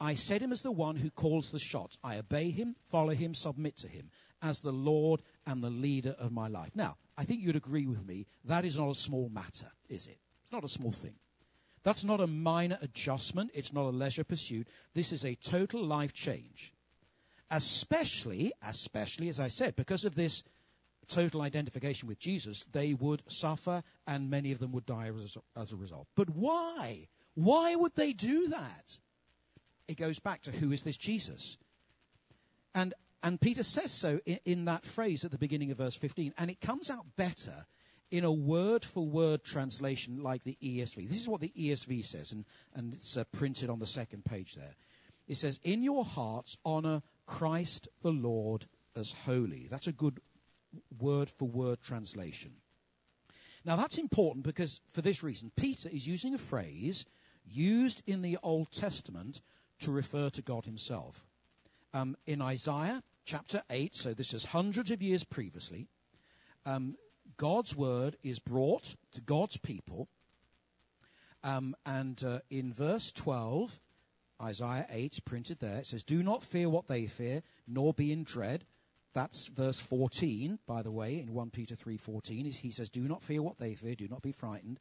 I 0.00 0.14
set 0.14 0.40
him 0.40 0.52
as 0.52 0.62
the 0.62 0.72
one 0.72 0.96
who 0.96 1.10
calls 1.10 1.50
the 1.50 1.58
shots. 1.58 1.98
I 2.02 2.16
obey 2.16 2.50
him, 2.50 2.76
follow 2.88 3.12
him, 3.12 3.34
submit 3.34 3.76
to 3.76 3.88
him 3.88 4.08
as 4.40 4.60
the 4.60 4.72
Lord 4.72 5.20
and 5.46 5.62
the 5.62 5.68
leader 5.68 6.16
of 6.18 6.32
my 6.32 6.48
life. 6.48 6.70
Now, 6.74 6.96
I 7.18 7.24
think 7.24 7.42
you'd 7.42 7.56
agree 7.56 7.86
with 7.86 8.06
me, 8.06 8.26
that 8.46 8.64
is 8.64 8.78
not 8.78 8.88
a 8.88 8.94
small 8.94 9.28
matter, 9.28 9.70
is 9.90 10.06
it? 10.06 10.16
It's 10.44 10.52
not 10.52 10.64
a 10.64 10.68
small 10.68 10.92
thing. 10.92 11.16
That's 11.82 12.04
not 12.04 12.22
a 12.22 12.26
minor 12.26 12.78
adjustment. 12.80 13.50
It's 13.52 13.74
not 13.74 13.84
a 13.84 13.90
leisure 13.90 14.24
pursuit. 14.24 14.66
This 14.94 15.12
is 15.12 15.26
a 15.26 15.34
total 15.34 15.84
life 15.84 16.14
change. 16.14 16.72
Especially, 17.50 18.50
especially, 18.66 19.28
as 19.28 19.38
I 19.38 19.48
said, 19.48 19.76
because 19.76 20.06
of 20.06 20.14
this 20.14 20.42
total 21.08 21.42
identification 21.42 22.08
with 22.08 22.18
Jesus, 22.18 22.64
they 22.72 22.94
would 22.94 23.22
suffer 23.28 23.82
and 24.06 24.30
many 24.30 24.52
of 24.52 24.58
them 24.58 24.72
would 24.72 24.86
die 24.86 25.10
as, 25.14 25.36
as 25.56 25.72
a 25.72 25.76
result. 25.76 26.06
But 26.16 26.30
why? 26.30 27.08
Why 27.34 27.74
would 27.74 27.94
they 27.94 28.12
do 28.12 28.48
that? 28.48 28.98
It 29.88 29.96
goes 29.96 30.18
back 30.18 30.42
to 30.42 30.52
who 30.52 30.72
is 30.72 30.82
this 30.82 30.96
Jesus? 30.96 31.58
And, 32.74 32.94
and 33.22 33.40
Peter 33.40 33.62
says 33.62 33.92
so 33.92 34.20
in, 34.24 34.38
in 34.44 34.64
that 34.66 34.84
phrase 34.84 35.24
at 35.24 35.30
the 35.30 35.38
beginning 35.38 35.70
of 35.70 35.78
verse 35.78 35.94
15. 35.96 36.34
And 36.38 36.50
it 36.50 36.60
comes 36.60 36.90
out 36.90 37.04
better 37.16 37.66
in 38.10 38.24
a 38.24 38.32
word 38.32 38.84
for 38.84 39.06
word 39.06 39.42
translation 39.42 40.22
like 40.22 40.44
the 40.44 40.58
ESV. 40.62 41.08
This 41.08 41.20
is 41.20 41.28
what 41.28 41.40
the 41.40 41.52
ESV 41.58 42.04
says, 42.04 42.30
and, 42.30 42.44
and 42.74 42.92
it's 42.92 43.16
uh, 43.16 43.24
printed 43.32 43.70
on 43.70 43.78
the 43.78 43.86
second 43.86 44.24
page 44.24 44.52
there. 44.54 44.74
It 45.26 45.38
says, 45.38 45.58
In 45.64 45.82
your 45.82 46.04
hearts, 46.04 46.56
honor 46.64 47.02
Christ 47.26 47.88
the 48.02 48.10
Lord 48.10 48.66
as 48.94 49.12
holy. 49.24 49.66
That's 49.70 49.86
a 49.86 49.92
good 49.92 50.20
word 50.98 51.30
for 51.30 51.46
word 51.46 51.80
translation. 51.82 52.52
Now, 53.64 53.76
that's 53.76 53.98
important 53.98 54.44
because, 54.44 54.80
for 54.92 55.02
this 55.02 55.22
reason, 55.22 55.52
Peter 55.56 55.88
is 55.92 56.06
using 56.06 56.34
a 56.34 56.38
phrase 56.38 57.04
used 57.44 58.02
in 58.06 58.22
the 58.22 58.38
Old 58.42 58.70
Testament 58.72 59.40
to 59.80 59.92
refer 59.92 60.30
to 60.30 60.42
God 60.42 60.64
himself. 60.64 61.24
Um, 61.94 62.16
in 62.26 62.40
Isaiah 62.40 63.02
chapter 63.24 63.62
8, 63.70 63.94
so 63.94 64.14
this 64.14 64.34
is 64.34 64.46
hundreds 64.46 64.90
of 64.90 65.02
years 65.02 65.24
previously, 65.24 65.86
um, 66.66 66.96
God's 67.36 67.76
word 67.76 68.16
is 68.22 68.38
brought 68.38 68.96
to 69.12 69.20
God's 69.20 69.56
people. 69.56 70.08
Um, 71.44 71.74
and 71.84 72.22
uh, 72.24 72.38
in 72.50 72.72
verse 72.72 73.12
12, 73.12 73.80
Isaiah 74.40 74.86
8, 74.90 75.20
printed 75.24 75.58
there, 75.60 75.78
it 75.78 75.86
says, 75.86 76.02
Do 76.02 76.22
not 76.22 76.44
fear 76.44 76.68
what 76.68 76.88
they 76.88 77.06
fear, 77.06 77.42
nor 77.66 77.92
be 77.92 78.12
in 78.12 78.24
dread. 78.24 78.64
That's 79.14 79.48
verse 79.48 79.78
14, 79.80 80.58
by 80.66 80.82
the 80.82 80.90
way, 80.90 81.18
in 81.20 81.34
1 81.34 81.50
Peter 81.50 81.74
3.14. 81.74 82.52
He 82.54 82.70
says, 82.70 82.88
Do 82.88 83.02
not 83.02 83.22
fear 83.22 83.42
what 83.42 83.58
they 83.58 83.74
fear, 83.74 83.94
do 83.94 84.08
not 84.08 84.22
be 84.22 84.32
frightened. 84.32 84.80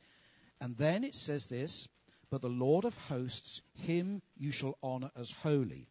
And 0.60 0.78
then 0.78 1.04
it 1.04 1.16
says 1.16 1.48
this, 1.48 1.88
But 2.30 2.42
the 2.42 2.50
Lord 2.50 2.86
of 2.86 2.98
hosts, 3.10 3.62
him 3.74 4.22
you 4.38 4.52
shall 4.52 4.78
honor 4.82 5.12
as 5.20 5.32
holy. 5.32 5.90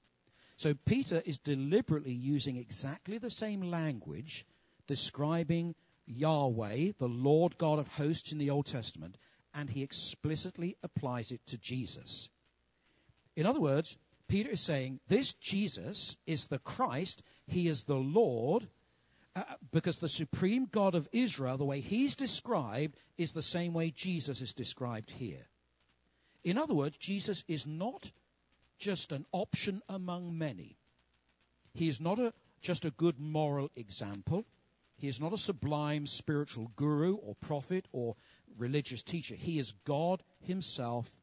So 0.56 0.74
Peter 0.74 1.22
is 1.24 1.38
deliberately 1.38 2.12
using 2.12 2.56
exactly 2.56 3.18
the 3.18 3.30
same 3.30 3.62
language 3.62 4.46
describing 4.86 5.74
Yahweh, 6.06 6.92
the 6.98 7.08
Lord 7.08 7.56
God 7.58 7.78
of 7.78 7.88
hosts 7.88 8.32
in 8.32 8.38
the 8.38 8.50
Old 8.50 8.66
Testament, 8.66 9.16
and 9.54 9.70
he 9.70 9.82
explicitly 9.82 10.76
applies 10.82 11.30
it 11.30 11.46
to 11.46 11.56
Jesus. 11.58 12.28
In 13.36 13.46
other 13.46 13.60
words, 13.60 13.96
Peter 14.28 14.50
is 14.50 14.60
saying 14.60 15.00
this 15.08 15.32
Jesus 15.32 16.16
is 16.26 16.46
the 16.46 16.58
Christ, 16.58 17.22
he 17.50 17.68
is 17.68 17.84
the 17.84 17.96
Lord, 17.96 18.68
uh, 19.36 19.42
because 19.72 19.98
the 19.98 20.08
supreme 20.08 20.66
God 20.70 20.94
of 20.94 21.08
Israel, 21.12 21.56
the 21.56 21.64
way 21.64 21.80
he's 21.80 22.14
described, 22.14 22.96
is 23.18 23.32
the 23.32 23.42
same 23.42 23.72
way 23.72 23.90
Jesus 23.90 24.42
is 24.42 24.52
described 24.52 25.10
here. 25.10 25.48
In 26.42 26.58
other 26.58 26.74
words, 26.74 26.96
Jesus 26.96 27.44
is 27.46 27.66
not 27.66 28.12
just 28.78 29.12
an 29.12 29.26
option 29.32 29.82
among 29.88 30.36
many. 30.36 30.78
He 31.74 31.88
is 31.88 32.00
not 32.00 32.18
a, 32.18 32.32
just 32.60 32.84
a 32.84 32.90
good 32.90 33.20
moral 33.20 33.70
example. 33.76 34.46
He 34.96 35.08
is 35.08 35.20
not 35.20 35.32
a 35.32 35.38
sublime 35.38 36.06
spiritual 36.06 36.72
guru 36.76 37.14
or 37.14 37.34
prophet 37.36 37.86
or 37.92 38.16
religious 38.56 39.02
teacher. 39.02 39.34
He 39.34 39.58
is 39.58 39.72
God 39.84 40.22
Himself 40.40 41.19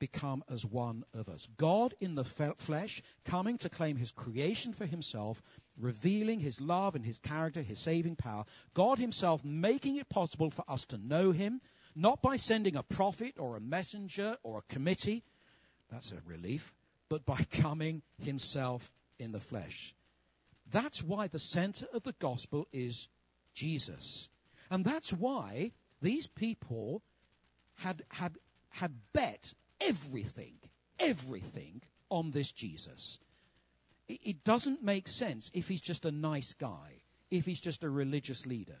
become 0.00 0.42
as 0.50 0.66
one 0.66 1.04
of 1.14 1.28
us. 1.28 1.46
God 1.56 1.94
in 2.00 2.16
the 2.16 2.24
flesh, 2.24 3.00
coming 3.24 3.56
to 3.58 3.68
claim 3.68 3.96
His 3.96 4.10
creation 4.10 4.72
for 4.72 4.86
Himself, 4.86 5.40
revealing 5.78 6.40
His 6.40 6.60
love 6.60 6.96
and 6.96 7.04
His 7.04 7.18
character, 7.18 7.62
His 7.62 7.78
saving 7.78 8.16
power. 8.16 8.44
God 8.74 8.98
Himself 8.98 9.44
making 9.44 9.96
it 9.96 10.08
possible 10.08 10.50
for 10.50 10.64
us 10.66 10.84
to 10.86 10.98
know 10.98 11.30
Him, 11.30 11.60
not 11.94 12.20
by 12.20 12.34
sending 12.34 12.74
a 12.74 12.82
prophet 12.82 13.34
or 13.38 13.56
a 13.56 13.60
messenger 13.60 14.36
or 14.42 14.58
a 14.58 14.72
committee. 14.72 15.22
That's 15.88 16.10
a 16.10 16.18
relief. 16.26 16.74
But 17.08 17.24
by 17.24 17.46
coming 17.52 18.02
Himself 18.18 18.90
in 19.20 19.30
the 19.30 19.40
flesh. 19.40 19.94
That's 20.72 21.02
why 21.02 21.28
the 21.28 21.38
center 21.38 21.86
of 21.92 22.02
the 22.02 22.14
gospel 22.18 22.66
is 22.72 23.08
Jesus. 23.54 24.28
And 24.70 24.84
that's 24.84 25.12
why 25.12 25.72
these 26.00 26.26
people 26.26 27.02
had, 27.76 28.02
had, 28.08 28.36
had 28.70 28.92
bet 29.12 29.52
everything, 29.80 30.54
everything 30.98 31.82
on 32.10 32.30
this 32.30 32.52
Jesus. 32.52 33.18
It, 34.08 34.20
it 34.22 34.44
doesn't 34.44 34.82
make 34.82 35.08
sense 35.08 35.50
if 35.54 35.68
he's 35.68 35.80
just 35.80 36.04
a 36.04 36.10
nice 36.10 36.54
guy, 36.54 37.02
if 37.30 37.46
he's 37.46 37.60
just 37.60 37.84
a 37.84 37.90
religious 37.90 38.46
leader. 38.46 38.78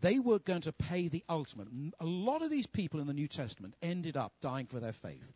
They 0.00 0.18
were 0.18 0.38
going 0.38 0.62
to 0.62 0.72
pay 0.72 1.08
the 1.08 1.24
ultimate. 1.28 1.68
A 2.00 2.06
lot 2.06 2.42
of 2.42 2.50
these 2.50 2.66
people 2.66 3.00
in 3.00 3.06
the 3.06 3.12
New 3.12 3.28
Testament 3.28 3.74
ended 3.82 4.16
up 4.16 4.32
dying 4.40 4.66
for 4.66 4.80
their 4.80 4.92
faith. 4.92 5.34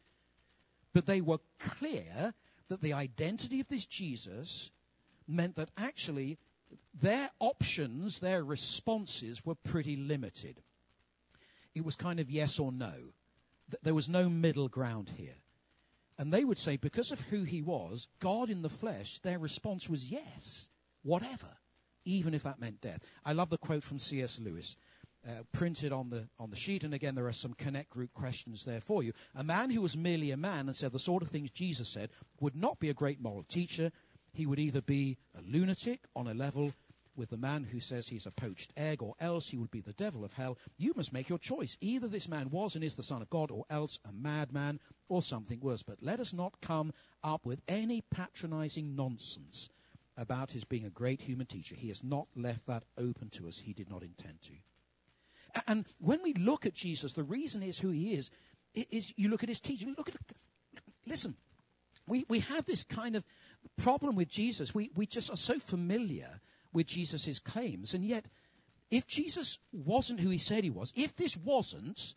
But 0.95 1.07
they 1.07 1.21
were 1.21 1.41
clear 1.59 2.33
that 2.69 2.81
the 2.81 2.93
identity 2.93 3.61
of 3.61 3.69
this 3.69 3.85
Jesus 3.85 4.71
meant 5.27 5.57
that 5.57 5.71
actually 5.77 6.39
their 6.99 7.31
options, 7.41 8.21
their 8.21 8.43
responses 8.43 9.45
were 9.45 9.55
pretty 9.55 9.97
limited. 9.97 10.63
It 11.75 11.85
was 11.85 11.97
kind 11.97 12.21
of 12.21 12.31
yes 12.31 12.59
or 12.59 12.73
no. 12.73 12.93
There 13.83 13.95
was 13.95 14.09
no 14.09 14.29
middle 14.29 14.69
ground 14.69 15.11
here. 15.17 15.37
And 16.19 16.33
they 16.33 16.45
would 16.45 16.59
say, 16.59 16.77
because 16.77 17.11
of 17.11 17.21
who 17.21 17.43
he 17.43 17.61
was, 17.61 18.09
God 18.21 18.49
in 18.49 18.63
the 18.63 18.69
flesh, 18.69 19.19
their 19.19 19.39
response 19.39 19.89
was 19.89 20.11
yes, 20.11 20.69
whatever, 21.03 21.59
even 22.05 22.35
if 22.35 22.45
that 22.45 22.61
meant 22.61 22.81
death. 22.81 23.01
I 23.25 23.33
love 23.33 23.51
the 23.51 23.59
quote 23.59 23.83
from 23.83 23.99
C.S. 23.99 24.41
Lewis. 24.41 24.77
Uh, 25.27 25.43
printed 25.53 25.91
on 25.91 26.11
the 26.11 26.29
on 26.39 26.51
the 26.51 26.57
sheet, 26.57 26.85
and 26.85 26.93
again 26.93 27.15
there 27.15 27.27
are 27.27 27.33
some 27.33 27.55
connect 27.55 27.89
group 27.89 28.13
questions 28.13 28.67
there 28.67 28.83
for 28.83 29.03
you. 29.03 29.11
A 29.35 29.43
man 29.43 29.71
who 29.71 29.81
was 29.81 29.97
merely 29.97 30.31
a 30.33 30.37
man 30.37 30.67
and 30.67 30.77
said 30.77 30.93
the 30.93 30.99
sort 30.99 31.23
of 31.23 31.31
things 31.31 31.51
Jesus 31.51 31.89
said 31.89 32.11
would 32.41 32.55
not 32.55 32.79
be 32.79 32.91
a 32.91 32.95
great 32.95 33.23
moral 33.23 33.43
teacher, 33.45 33.91
he 34.35 34.45
would 34.45 34.59
either 34.59 34.83
be 34.83 35.17
a 35.35 35.41
lunatic 35.41 36.01
on 36.15 36.27
a 36.27 36.35
level 36.35 36.73
with 37.17 37.31
the 37.31 37.37
man 37.37 37.65
who 37.65 37.81
says 37.81 38.09
he's 38.09 38.27
a 38.27 38.31
poached 38.31 38.73
egg, 38.77 39.03
or 39.03 39.15
else 39.21 39.49
he 39.49 39.57
would 39.57 39.71
be 39.71 39.81
the 39.81 39.93
devil 39.93 40.25
of 40.25 40.33
hell. 40.33 40.59
You 40.77 40.93
must 40.97 41.13
make 41.13 41.29
your 41.29 41.39
choice. 41.39 41.77
Either 41.81 42.09
this 42.09 42.29
man 42.29 42.51
was 42.51 42.75
and 42.75 42.85
is 42.85 42.97
the 42.97 43.03
Son 43.03 43.23
of 43.23 43.31
God, 43.31 43.51
or 43.51 43.65
else 43.71 43.99
a 44.09 44.13
madman, 44.13 44.81
or 45.09 45.23
something 45.23 45.61
worse. 45.61 45.83
But 45.83 46.03
let 46.03 46.21
us 46.21 46.33
not 46.33 46.61
come 46.61 46.93
up 47.23 47.47
with 47.47 47.61
any 47.69 48.03
patronizing 48.11 48.97
nonsense 48.97 49.69
about 50.17 50.53
his 50.53 50.65
being 50.65 50.85
a 50.85 50.91
great 50.91 51.21
human 51.21 51.47
teacher. 51.47 51.75
He 51.75 51.89
has 51.89 52.05
not 52.05 52.29
left 52.37 52.67
that 52.67 52.85
open 52.97 53.31
to 53.31 53.49
us. 53.49 53.59
He 53.59 53.73
did 53.73 53.91
not 53.91 54.03
intend 54.03 54.43
to. 54.43 54.53
And 55.67 55.87
when 55.99 56.23
we 56.23 56.35
look 56.35 56.67
at 56.67 56.75
Jesus, 56.75 57.13
the 57.13 57.25
reason 57.25 57.63
is 57.63 57.79
who 57.79 57.91
he 57.91 58.15
is, 58.15 58.31
is 58.75 59.13
you 59.17 59.29
look 59.29 59.43
at 59.43 59.49
his 59.49 59.61
teaching. 59.61 59.95
Look 59.97 60.09
at, 60.09 60.17
listen, 61.07 61.37
we, 62.07 62.25
we 62.29 62.41
have 62.41 62.67
this 62.67 62.85
kind 62.85 63.17
of 63.17 63.25
problem 63.77 64.17
with 64.17 64.29
Jesus. 64.29 64.75
We, 64.75 64.91
we 64.95 65.07
just 65.07 65.31
are 65.31 65.37
so 65.37 65.59
familiar 65.59 66.41
with 66.75 66.87
Jesus' 66.87 67.39
claims. 67.39 67.95
And 67.95 68.05
yet, 68.05 68.27
if 68.91 69.07
Jesus 69.07 69.59
wasn't 69.73 70.21
who 70.21 70.29
he 70.29 70.39
said 70.39 70.65
he 70.65 70.71
was, 70.71 70.93
if 70.95 71.17
this 71.17 71.37
wasn't, 71.37 72.15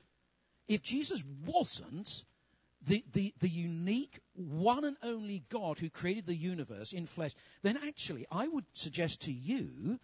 if 0.67 0.81
Jesus 0.81 1.23
wasn't 1.45 2.25
the, 2.85 3.03
the, 3.13 3.33
the 3.39 3.49
unique, 3.49 4.19
one 4.33 4.83
and 4.83 4.97
only 5.03 5.43
God 5.49 5.79
who 5.79 5.89
created 5.89 6.25
the 6.25 6.35
universe 6.35 6.91
in 6.91 7.05
flesh, 7.05 7.33
then 7.61 7.77
actually 7.85 8.25
I 8.31 8.47
would 8.47 8.65
suggest 8.73 9.21
to 9.23 9.31
you 9.31 9.99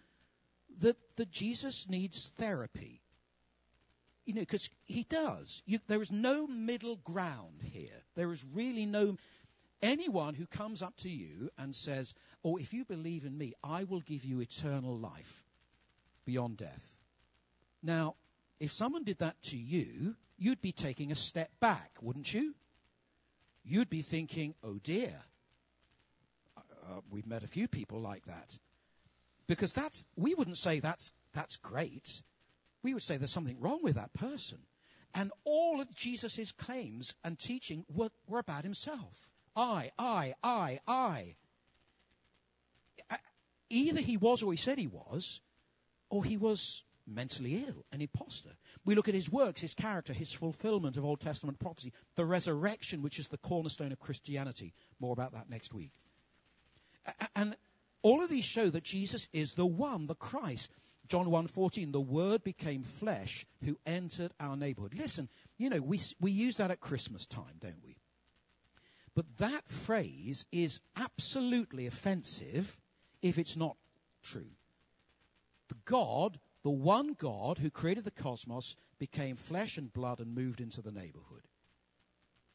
that, 0.80 0.96
that 1.16 1.30
Jesus 1.30 1.88
needs 1.88 2.30
therapy. 2.36 3.02
You 4.24 4.34
know, 4.34 4.40
because 4.40 4.70
he 4.84 5.04
does. 5.04 5.62
You, 5.66 5.80
there 5.86 6.00
is 6.00 6.10
no 6.10 6.46
middle 6.46 6.96
ground 6.96 7.60
here. 7.62 8.02
There 8.14 8.32
is 8.32 8.42
really 8.54 8.86
no 8.86 9.18
anyone 9.84 10.34
who 10.34 10.46
comes 10.46 10.82
up 10.82 10.96
to 10.98 11.08
you 11.08 11.50
and 11.58 11.74
says, 11.74 12.14
Oh, 12.42 12.56
if 12.56 12.72
you 12.72 12.84
believe 12.84 13.24
in 13.24 13.38
me, 13.38 13.54
I 13.62 13.84
will 13.84 14.00
give 14.00 14.24
you 14.24 14.40
eternal 14.40 14.96
life 14.96 15.44
beyond 16.24 16.56
death. 16.56 16.96
Now, 17.82 18.16
if 18.58 18.72
someone 18.72 19.04
did 19.04 19.18
that 19.18 19.40
to 19.44 19.58
you, 19.58 20.16
you'd 20.38 20.60
be 20.60 20.72
taking 20.72 21.12
a 21.12 21.16
step 21.16 21.50
back, 21.60 21.90
wouldn't 22.00 22.32
you? 22.32 22.54
You'd 23.62 23.90
be 23.90 24.02
thinking, 24.02 24.54
Oh 24.64 24.78
dear. 24.82 25.20
Uh, 26.56 27.00
we've 27.10 27.26
met 27.26 27.42
a 27.42 27.48
few 27.48 27.66
people 27.66 28.00
like 28.00 28.26
that. 28.26 28.58
Because 29.46 29.72
that's, 29.72 30.06
we 30.16 30.34
wouldn't 30.34 30.58
say 30.58 30.80
that's 30.80 31.12
that's 31.34 31.56
great. 31.56 32.22
We 32.82 32.94
would 32.94 33.02
say 33.02 33.16
there's 33.16 33.32
something 33.32 33.60
wrong 33.60 33.80
with 33.82 33.96
that 33.96 34.12
person. 34.12 34.58
And 35.14 35.30
all 35.44 35.80
of 35.80 35.94
Jesus' 35.94 36.52
claims 36.52 37.14
and 37.24 37.38
teaching 37.38 37.84
were, 37.92 38.10
were 38.26 38.38
about 38.38 38.64
himself. 38.64 39.33
I, 39.56 39.90
I, 39.98 40.34
I, 40.42 40.80
I. 40.86 41.36
Either 43.70 44.00
he 44.00 44.16
was 44.16 44.42
or 44.42 44.52
he 44.52 44.56
said 44.56 44.78
he 44.78 44.86
was, 44.86 45.40
or 46.10 46.24
he 46.24 46.36
was 46.36 46.84
mentally 47.06 47.64
ill, 47.66 47.84
an 47.92 48.00
impostor. 48.00 48.50
We 48.84 48.94
look 48.94 49.08
at 49.08 49.14
his 49.14 49.30
works, 49.30 49.60
his 49.60 49.74
character, 49.74 50.12
his 50.12 50.32
fulfillment 50.32 50.96
of 50.96 51.04
Old 51.04 51.20
Testament 51.20 51.58
prophecy, 51.58 51.92
the 52.14 52.24
resurrection, 52.24 53.02
which 53.02 53.18
is 53.18 53.28
the 53.28 53.38
cornerstone 53.38 53.92
of 53.92 54.00
Christianity. 54.00 54.74
More 55.00 55.12
about 55.12 55.32
that 55.32 55.50
next 55.50 55.74
week. 55.74 55.92
And 57.34 57.56
all 58.02 58.22
of 58.22 58.30
these 58.30 58.44
show 58.44 58.70
that 58.70 58.84
Jesus 58.84 59.28
is 59.32 59.54
the 59.54 59.66
one, 59.66 60.06
the 60.06 60.14
Christ. 60.14 60.70
John 61.08 61.26
1:14, 61.26 61.92
the 61.92 62.00
word 62.00 62.42
became 62.44 62.82
flesh 62.82 63.46
who 63.62 63.78
entered 63.84 64.32
our 64.40 64.56
neighborhood. 64.56 64.94
Listen, 64.94 65.28
you 65.58 65.68
know, 65.68 65.80
we, 65.80 66.00
we 66.20 66.30
use 66.30 66.56
that 66.56 66.70
at 66.70 66.80
Christmas 66.80 67.26
time, 67.26 67.58
don't 67.60 67.82
we? 67.84 67.93
But 69.14 69.36
that 69.38 69.68
phrase 69.68 70.46
is 70.50 70.80
absolutely 70.96 71.86
offensive 71.86 72.78
if 73.22 73.38
it's 73.38 73.56
not 73.56 73.76
true. 74.22 74.50
The 75.68 75.76
God, 75.84 76.40
the 76.62 76.70
one 76.70 77.14
God 77.14 77.58
who 77.58 77.70
created 77.70 78.04
the 78.04 78.10
cosmos, 78.10 78.76
became 78.98 79.36
flesh 79.36 79.76
and 79.76 79.92
blood 79.92 80.20
and 80.20 80.34
moved 80.34 80.60
into 80.60 80.82
the 80.82 80.92
neighborhood. 80.92 81.42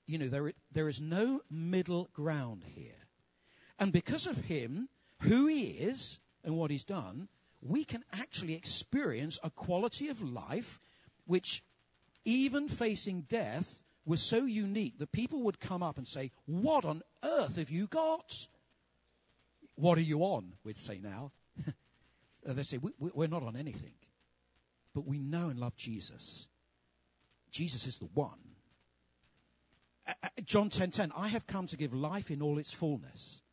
You 0.05 0.17
know, 0.17 0.27
there, 0.27 0.53
there 0.71 0.89
is 0.89 0.99
no 0.99 1.41
middle 1.49 2.09
ground 2.13 2.63
here. 2.75 3.07
And 3.77 3.93
because 3.93 4.27
of 4.27 4.37
him, 4.37 4.89
who 5.21 5.47
he 5.47 5.63
is, 5.63 6.19
and 6.43 6.57
what 6.57 6.71
he's 6.71 6.83
done, 6.83 7.27
we 7.61 7.83
can 7.83 8.03
actually 8.13 8.53
experience 8.53 9.39
a 9.43 9.49
quality 9.49 10.07
of 10.07 10.21
life 10.21 10.79
which, 11.25 11.63
even 12.25 12.67
facing 12.67 13.21
death, 13.21 13.83
was 14.09 14.21
so 14.21 14.45
unique 14.45 14.97
that 14.97 15.11
people 15.11 15.43
would 15.43 15.59
come 15.59 15.83
up 15.83 15.97
and 15.97 16.07
say, 16.07 16.31
What 16.47 16.83
on 16.83 17.03
earth 17.23 17.57
have 17.57 17.69
you 17.69 17.85
got? 17.85 18.47
What 19.75 19.99
are 19.99 20.01
you 20.01 20.21
on? 20.21 20.53
We'd 20.63 20.79
say 20.79 20.99
now. 21.01 21.31
they 22.43 22.63
say, 22.63 22.79
we, 22.79 22.91
We're 22.97 23.27
not 23.27 23.43
on 23.43 23.55
anything. 23.55 23.93
But 24.95 25.05
we 25.05 25.19
know 25.19 25.49
and 25.49 25.59
love 25.59 25.75
Jesus. 25.77 26.47
Jesus 27.51 27.85
is 27.85 27.99
the 27.99 28.09
one. 28.15 28.39
Uh, 30.07 30.13
John 30.43 30.71
10:10 30.71 30.71
10, 30.71 30.91
10, 30.91 31.11
I 31.15 31.27
have 31.27 31.45
come 31.45 31.67
to 31.67 31.77
give 31.77 31.93
life 31.93 32.31
in 32.31 32.41
all 32.41 32.57
its 32.57 32.71
fullness. 32.71 33.43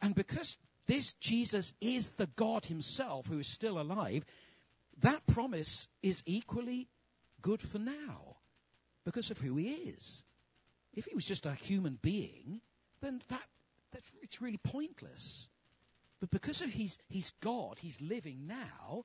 And 0.00 0.14
because 0.14 0.56
this 0.86 1.12
Jesus 1.12 1.74
is 1.82 2.08
the 2.16 2.28
God 2.34 2.64
himself 2.64 3.26
who 3.26 3.38
is 3.38 3.46
still 3.46 3.78
alive, 3.78 4.24
that 5.00 5.26
promise 5.26 5.88
is 6.02 6.22
equally 6.24 6.88
good 7.42 7.60
for 7.60 7.78
now 7.78 8.31
because 9.04 9.30
of 9.30 9.38
who 9.38 9.56
he 9.56 9.68
is. 9.68 10.22
If 10.94 11.06
he 11.06 11.14
was 11.14 11.26
just 11.26 11.46
a 11.46 11.52
human 11.52 11.98
being, 12.02 12.60
then 13.00 13.22
that, 13.28 13.46
that's, 13.92 14.12
it's 14.22 14.42
really 14.42 14.58
pointless. 14.58 15.48
But 16.20 16.30
because 16.30 16.60
of 16.60 16.70
he's, 16.70 16.98
he's 17.08 17.32
God, 17.40 17.78
he's 17.80 18.00
living 18.00 18.46
now, 18.46 19.04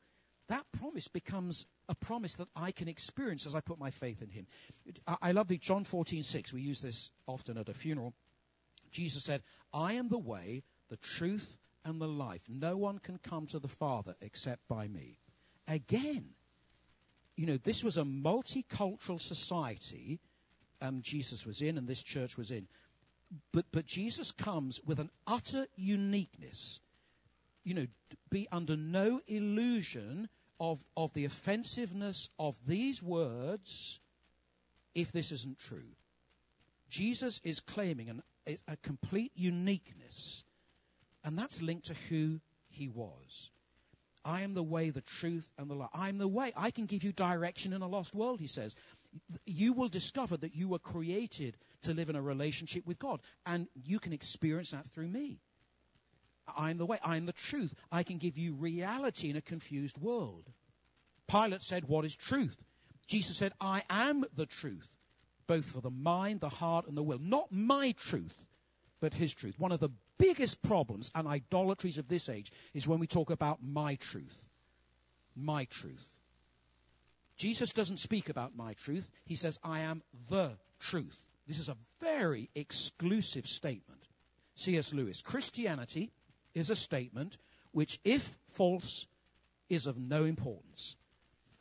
that 0.49 0.65
promise 0.77 1.07
becomes 1.07 1.65
a 1.89 1.95
promise 1.95 2.35
that 2.35 2.47
I 2.55 2.71
can 2.71 2.87
experience 2.87 3.45
as 3.45 3.55
I 3.55 3.59
put 3.59 3.79
my 3.79 3.91
faith 3.91 4.21
in 4.21 4.29
him. 4.29 4.47
I, 5.07 5.17
I 5.21 5.31
love 5.31 5.47
the 5.47 5.57
John 5.57 5.83
14, 5.83 6.23
6. 6.23 6.53
We 6.53 6.61
use 6.61 6.81
this 6.81 7.11
often 7.25 7.57
at 7.57 7.69
a 7.69 7.73
funeral. 7.73 8.13
Jesus 8.91 9.23
said, 9.23 9.41
I 9.73 9.93
am 9.93 10.09
the 10.09 10.17
way, 10.17 10.63
the 10.89 10.97
truth, 10.97 11.57
and 11.83 12.01
the 12.01 12.07
life. 12.07 12.41
No 12.47 12.77
one 12.77 12.99
can 12.99 13.17
come 13.17 13.45
to 13.47 13.59
the 13.59 13.67
Father 13.67 14.15
except 14.21 14.67
by 14.67 14.87
me. 14.87 15.19
Again, 15.67 16.29
you 17.37 17.45
know, 17.45 17.57
this 17.57 17.83
was 17.83 17.97
a 17.97 18.03
multicultural 18.03 19.21
society 19.21 20.19
um, 20.81 21.01
Jesus 21.01 21.45
was 21.45 21.61
in 21.61 21.77
and 21.77 21.87
this 21.87 22.03
church 22.03 22.37
was 22.37 22.51
in. 22.51 22.67
But, 23.51 23.65
but 23.71 23.85
Jesus 23.85 24.31
comes 24.31 24.79
with 24.85 24.99
an 24.99 25.09
utter 25.25 25.67
uniqueness. 25.75 26.79
You 27.63 27.73
know, 27.73 27.87
be 28.29 28.47
under 28.51 28.75
no 28.77 29.21
illusion 29.27 30.29
of, 30.59 30.83
of 30.95 31.13
the 31.13 31.25
offensiveness 31.25 32.29
of 32.39 32.55
these 32.65 33.01
words 33.03 33.99
if 34.95 35.11
this 35.11 35.31
isn't 35.31 35.59
true. 35.59 35.95
Jesus 36.89 37.41
is 37.43 37.59
claiming 37.59 38.09
an, 38.09 38.21
a 38.67 38.77
complete 38.77 39.31
uniqueness 39.35 40.43
and 41.23 41.37
that's 41.37 41.61
linked 41.61 41.87
to 41.87 41.95
who 42.09 42.39
he 42.69 42.87
was. 42.87 43.51
I 44.27 44.41
am 44.41 44.53
the 44.53 44.63
way, 44.63 44.89
the 44.89 45.01
truth, 45.01 45.49
and 45.57 45.69
the 45.69 45.75
life. 45.75 45.89
I'm 45.93 46.17
the 46.17 46.27
way. 46.27 46.51
I 46.57 46.69
can 46.69 46.85
give 46.85 47.03
you 47.03 47.13
direction 47.13 47.71
in 47.71 47.81
a 47.81 47.87
lost 47.87 48.13
world, 48.13 48.41
he 48.41 48.47
says. 48.47 48.75
You 49.45 49.71
will 49.71 49.87
discover 49.87 50.35
that 50.37 50.53
you 50.53 50.67
were 50.67 50.79
created 50.79 51.57
to 51.83 51.93
live 51.93 52.09
in 52.09 52.17
a 52.17 52.21
relationship 52.21 52.85
with 52.85 52.99
God, 52.99 53.21
and 53.45 53.67
you 53.73 53.99
can 53.99 54.11
experience 54.11 54.71
that 54.71 54.85
through 54.85 55.07
me. 55.07 55.39
I'm 56.57 56.77
the 56.77 56.85
way. 56.85 56.99
I'm 57.03 57.25
the 57.25 57.33
truth. 57.33 57.73
I 57.91 58.03
can 58.03 58.17
give 58.17 58.37
you 58.37 58.53
reality 58.53 59.29
in 59.29 59.37
a 59.37 59.41
confused 59.41 59.97
world. 59.97 60.51
Pilate 61.27 61.61
said, 61.61 61.85
What 61.85 62.05
is 62.05 62.15
truth? 62.15 62.57
Jesus 63.07 63.37
said, 63.37 63.53
I 63.61 63.83
am 63.89 64.25
the 64.35 64.45
truth, 64.45 64.89
both 65.47 65.65
for 65.65 65.79
the 65.79 65.89
mind, 65.89 66.41
the 66.41 66.49
heart, 66.49 66.87
and 66.87 66.97
the 66.97 67.03
will. 67.03 67.19
Not 67.19 67.51
my 67.51 67.93
truth, 67.93 68.45
but 68.99 69.13
his 69.13 69.33
truth. 69.33 69.59
One 69.59 69.71
of 69.71 69.79
the 69.79 69.91
biggest 70.17 70.61
problems 70.61 71.11
and 71.13 71.27
idolatries 71.27 71.97
of 71.97 72.07
this 72.07 72.29
age 72.29 72.51
is 72.73 72.87
when 72.87 72.99
we 72.99 73.07
talk 73.07 73.29
about 73.29 73.59
my 73.63 73.95
truth. 73.95 74.49
My 75.35 75.65
truth. 75.65 76.09
Jesus 77.35 77.71
doesn't 77.71 77.97
speak 77.97 78.29
about 78.29 78.55
my 78.55 78.73
truth. 78.73 79.11
He 79.25 79.35
says, 79.35 79.59
I 79.63 79.81
am 79.81 80.01
the 80.29 80.57
truth. 80.79 81.17
This 81.47 81.59
is 81.59 81.69
a 81.69 81.77
very 82.01 82.49
exclusive 82.55 83.45
statement. 83.45 84.01
C.S. 84.55 84.93
Lewis 84.93 85.21
Christianity 85.21 86.11
is 86.55 86.69
a 86.71 86.75
statement 86.75 87.37
which, 87.71 87.99
if 88.03 88.37
false, 88.47 89.05
is 89.69 89.85
of 89.85 89.97
no 89.99 90.23
importance, 90.25 90.95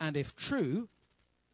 and 0.00 0.16
if 0.16 0.34
true, 0.34 0.88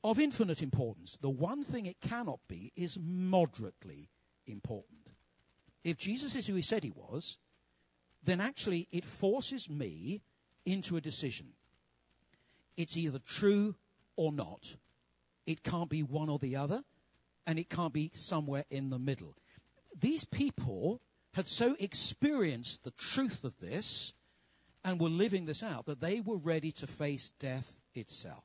of 0.05 0.21
infinite 0.21 0.62
importance. 0.62 1.18
The 1.21 1.31
one 1.31 1.64
thing 1.64 1.87
it 1.87 2.01
cannot 2.01 2.40
be 2.49 2.73
is 2.77 2.99
moderately 3.01 4.09
important 4.47 5.02
if 5.85 5.97
Jesus 5.97 6.35
is 6.35 6.47
who 6.47 6.55
he 6.55 6.62
said 6.62 6.85
he 6.85 6.92
was, 6.95 7.38
then 8.25 8.40
actually 8.40 8.88
it 8.92 9.05
forces 9.05 9.68
me 9.68 10.23
into 10.64 10.97
a 10.97 11.01
decision. 11.01 11.49
It's 12.77 12.97
either 12.97 13.18
true 13.18 13.75
or 14.16 14.33
not. 14.33 14.77
It 15.47 15.62
can't 15.62 15.90
be 15.90 16.03
one 16.03 16.29
or 16.29 16.38
the 16.38 16.57
other, 16.57 16.85
and 17.47 17.59
it 17.59 17.68
can't 17.68 17.92
be 17.92 18.12
somewhere 18.14 18.64
in 18.71 18.90
the 18.90 18.99
middle. 18.99 19.35
These 19.99 20.25
people 20.25 21.01
had 21.35 21.49
so 21.49 21.77
experienced 21.79 22.85
the 22.85 22.92
truth 22.92 23.45
of 23.45 23.59
this 23.59 24.12
and 24.85 25.01
were 25.01 25.09
living 25.09 25.47
this 25.47 25.62
out 25.62 25.87
that 25.87 26.01
they 26.01 26.21
were 26.21 26.37
ready 26.37 26.71
to 26.73 26.87
face 26.87 27.31
death 27.38 27.79
itself. 27.95 28.45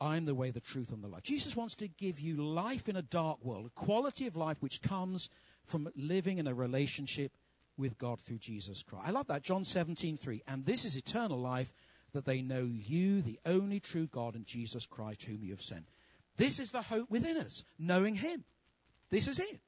I'm 0.00 0.26
the 0.26 0.34
way, 0.34 0.50
the 0.50 0.60
truth, 0.60 0.92
and 0.92 1.02
the 1.02 1.08
life. 1.08 1.24
Jesus 1.24 1.56
wants 1.56 1.74
to 1.76 1.88
give 1.88 2.20
you 2.20 2.36
life 2.36 2.88
in 2.88 2.96
a 2.96 3.02
dark 3.02 3.44
world, 3.44 3.66
a 3.66 3.80
quality 3.80 4.26
of 4.26 4.36
life 4.36 4.58
which 4.60 4.80
comes 4.80 5.28
from 5.68 5.88
living 5.96 6.38
in 6.38 6.46
a 6.46 6.54
relationship 6.54 7.32
with 7.76 7.98
God 7.98 8.20
through 8.20 8.38
Jesus 8.38 8.82
Christ. 8.82 9.06
I 9.06 9.10
love 9.10 9.28
that. 9.28 9.42
John 9.42 9.64
17, 9.64 10.16
3. 10.16 10.42
And 10.48 10.66
this 10.66 10.84
is 10.84 10.96
eternal 10.96 11.38
life, 11.38 11.72
that 12.12 12.24
they 12.24 12.42
know 12.42 12.64
you, 12.64 13.22
the 13.22 13.38
only 13.46 13.80
true 13.80 14.06
God, 14.06 14.34
and 14.34 14.46
Jesus 14.46 14.86
Christ, 14.86 15.22
whom 15.22 15.44
you 15.44 15.50
have 15.50 15.62
sent. 15.62 15.88
This 16.36 16.58
is 16.58 16.72
the 16.72 16.82
hope 16.82 17.10
within 17.10 17.36
us, 17.36 17.64
knowing 17.78 18.16
Him. 18.16 18.44
This 19.10 19.28
is 19.28 19.38
it. 19.38 19.60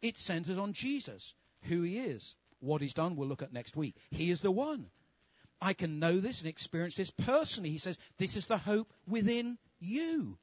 It 0.00 0.18
centers 0.18 0.58
on 0.58 0.72
Jesus, 0.72 1.34
who 1.62 1.82
He 1.82 1.98
is. 1.98 2.36
What 2.60 2.80
He's 2.80 2.94
done, 2.94 3.16
we'll 3.16 3.28
look 3.28 3.42
at 3.42 3.52
next 3.52 3.76
week. 3.76 3.96
He 4.10 4.30
is 4.30 4.40
the 4.40 4.50
one. 4.50 4.86
I 5.60 5.74
can 5.74 5.98
know 5.98 6.18
this 6.18 6.40
and 6.40 6.48
experience 6.48 6.96
this 6.96 7.10
personally. 7.10 7.70
He 7.70 7.78
says, 7.78 7.98
This 8.18 8.36
is 8.36 8.46
the 8.46 8.58
hope 8.58 8.92
within 9.06 9.58
you. 9.78 10.38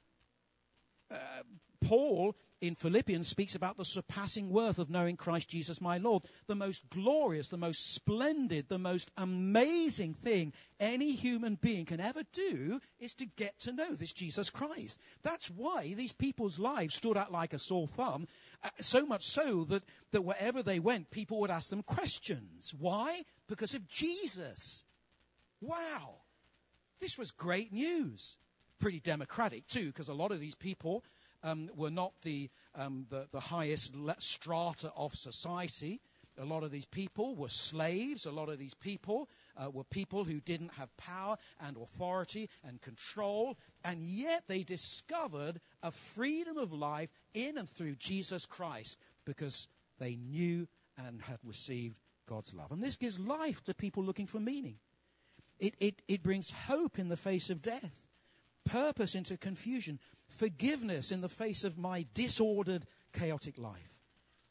Uh, 1.11 1.43
Paul 1.81 2.35
in 2.61 2.75
Philippians 2.75 3.27
speaks 3.27 3.55
about 3.55 3.77
the 3.77 3.85
surpassing 3.85 4.49
worth 4.49 4.79
of 4.79 4.89
knowing 4.89 5.15
Christ 5.15 5.49
Jesus 5.49 5.79
my 5.79 5.97
Lord. 5.97 6.25
The 6.47 6.55
most 6.55 6.89
glorious, 6.89 7.47
the 7.47 7.57
most 7.57 7.93
splendid, 7.93 8.67
the 8.67 8.77
most 8.77 9.11
amazing 9.17 10.13
thing 10.13 10.53
any 10.79 11.13
human 11.15 11.55
being 11.55 11.85
can 11.85 12.01
ever 12.01 12.23
do 12.33 12.81
is 12.99 13.13
to 13.13 13.25
get 13.25 13.59
to 13.61 13.71
know 13.71 13.93
this 13.93 14.11
Jesus 14.11 14.49
Christ. 14.49 14.99
That's 15.23 15.49
why 15.49 15.93
these 15.93 16.11
people's 16.11 16.59
lives 16.59 16.95
stood 16.95 17.15
out 17.15 17.31
like 17.31 17.53
a 17.53 17.59
sore 17.59 17.87
thumb, 17.87 18.27
uh, 18.63 18.69
so 18.81 19.05
much 19.05 19.23
so 19.23 19.63
that, 19.65 19.83
that 20.11 20.23
wherever 20.23 20.61
they 20.61 20.79
went, 20.79 21.11
people 21.11 21.39
would 21.39 21.51
ask 21.51 21.69
them 21.69 21.83
questions. 21.83 22.73
Why? 22.77 23.23
Because 23.47 23.73
of 23.73 23.87
Jesus. 23.87 24.83
Wow. 25.61 26.15
This 26.99 27.17
was 27.17 27.31
great 27.31 27.71
news. 27.71 28.35
Pretty 28.79 28.99
democratic, 28.99 29.67
too, 29.67 29.87
because 29.87 30.09
a 30.09 30.13
lot 30.13 30.31
of 30.31 30.39
these 30.39 30.55
people 30.55 31.03
um, 31.43 31.69
were 31.75 31.89
not 31.89 32.13
the, 32.21 32.49
um, 32.75 33.05
the, 33.09 33.27
the, 33.31 33.39
highest 33.39 33.93
strata 34.19 34.91
of 34.95 35.13
society. 35.15 36.01
A 36.37 36.45
lot 36.45 36.63
of 36.63 36.71
these 36.71 36.85
people 36.85 37.35
were 37.35 37.49
slaves. 37.49 38.25
A 38.25 38.31
lot 38.31 38.49
of 38.49 38.57
these 38.57 38.73
people 38.73 39.29
uh, 39.57 39.69
were 39.69 39.83
people 39.83 40.23
who 40.23 40.39
didn't 40.39 40.73
have 40.73 40.95
power 40.97 41.37
and 41.59 41.75
authority 41.77 42.49
and 42.65 42.81
control. 42.81 43.57
And 43.83 44.03
yet 44.03 44.43
they 44.47 44.63
discovered 44.63 45.59
a 45.83 45.91
freedom 45.91 46.57
of 46.57 46.71
life 46.71 47.09
in 47.33 47.57
and 47.57 47.67
through 47.67 47.95
Jesus 47.95 48.45
Christ 48.45 48.97
because 49.25 49.67
they 49.99 50.15
knew 50.15 50.67
and 50.97 51.21
had 51.21 51.39
received 51.43 51.97
God's 52.27 52.53
love. 52.53 52.71
And 52.71 52.83
this 52.83 52.97
gives 52.97 53.19
life 53.19 53.63
to 53.65 53.73
people 53.73 54.03
looking 54.03 54.27
for 54.27 54.39
meaning. 54.39 54.75
It, 55.59 55.75
it, 55.79 56.01
it 56.07 56.23
brings 56.23 56.51
hope 56.51 56.99
in 56.99 57.09
the 57.09 57.17
face 57.17 57.49
of 57.49 57.61
death, 57.61 58.07
purpose 58.65 59.15
into 59.15 59.37
confusion, 59.37 59.99
forgiveness 60.29 61.11
in 61.11 61.21
the 61.21 61.29
face 61.29 61.63
of 61.63 61.77
my 61.77 62.05
disordered, 62.13 62.85
chaotic 63.13 63.57
life, 63.57 63.93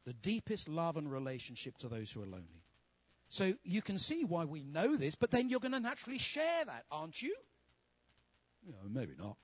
the 0.04 0.12
deepest 0.12 0.68
love 0.68 0.96
and 0.96 1.10
relationship 1.10 1.78
to 1.78 1.88
those 1.88 2.10
who 2.10 2.22
are 2.22 2.26
lonely. 2.26 2.64
So 3.30 3.54
you 3.62 3.82
can 3.82 3.98
see 3.98 4.24
why 4.24 4.44
we 4.44 4.62
know 4.62 4.96
this, 4.96 5.14
but 5.14 5.30
then 5.30 5.50
you're 5.50 5.60
going 5.60 5.72
to 5.72 5.80
naturally 5.80 6.18
share 6.18 6.64
that, 6.64 6.84
aren't 6.90 7.20
you? 7.20 7.34
You 8.66 8.72
know, 8.72 8.88
maybe 8.88 9.12
not. 9.18 9.36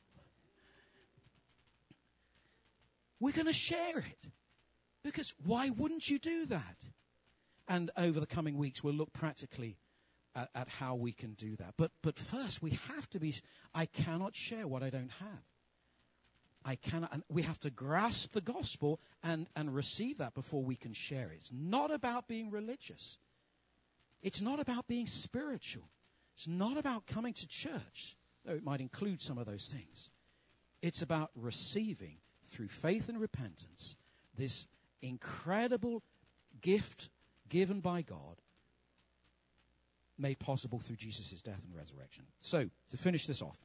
We're 3.21 3.33
going 3.33 3.47
to 3.47 3.53
share 3.53 3.99
it. 3.99 4.31
Because 5.03 5.35
why 5.45 5.71
wouldn't 5.71 6.09
you 6.09 6.19
do 6.19 6.47
that? 6.47 6.77
And 7.69 7.91
over 7.97 8.21
the 8.21 8.27
coming 8.27 8.57
weeks, 8.57 8.83
we'll 8.83 8.95
look 8.95 9.13
practically 9.13 9.77
at, 10.35 10.49
at, 10.55 10.69
how 10.69 10.95
we 10.95 11.13
can 11.13 11.35
do 11.35 11.57
that. 11.57 11.75
But, 11.77 11.93
but 12.03 12.19
first, 12.19 12.63
we 12.63 12.79
have 12.89 13.09
to 13.11 13.21
be, 13.21 13.35
I 13.75 13.87
cannot 13.87 14.35
share 14.35 14.67
what 14.67 14.83
I 14.83 14.91
don't 14.91 15.13
have. 15.21 15.43
I 16.65 16.77
cannot, 16.77 17.13
and 17.13 17.23
we 17.29 17.43
have 17.43 17.61
to 17.61 17.71
grasp 17.71 18.33
the 18.33 18.41
gospel 18.41 19.01
and, 19.23 19.49
and 19.55 19.75
receive 19.75 20.19
that 20.19 20.35
before 20.35 20.63
we 20.63 20.77
can 20.77 20.95
share 20.95 21.31
it. 21.31 21.39
It's 21.41 21.53
not 21.53 21.93
about 21.93 22.27
being 22.27 22.51
religious. 22.51 23.19
It's 24.23 24.41
not 24.41 24.61
about 24.61 24.87
being 24.87 25.07
spiritual. 25.07 25.89
It's 26.35 26.49
not 26.49 26.79
about 26.79 27.07
coming 27.07 27.35
to 27.35 27.47
church, 27.47 28.17
though 28.45 28.55
it 28.55 28.65
might 28.65 28.81
include 28.81 29.21
some 29.21 29.37
of 29.37 29.47
those 29.47 29.67
things. 29.67 30.11
It's 30.81 31.03
about 31.03 31.31
receiving 31.35 32.17
through 32.47 32.69
faith 32.69 33.09
and 33.09 33.21
repentance 33.21 33.97
this 34.37 34.67
incredible 35.03 36.03
gift 36.61 37.11
given 37.49 37.81
by 37.81 38.03
God, 38.03 38.41
made 40.19 40.39
possible 40.39 40.79
through 40.79 40.97
Jesus' 40.97 41.43
death 41.43 41.61
and 41.65 41.75
resurrection. 41.77 42.25
So, 42.41 42.71
to 42.91 42.97
finish 42.97 43.27
this 43.27 43.43
off, 43.43 43.59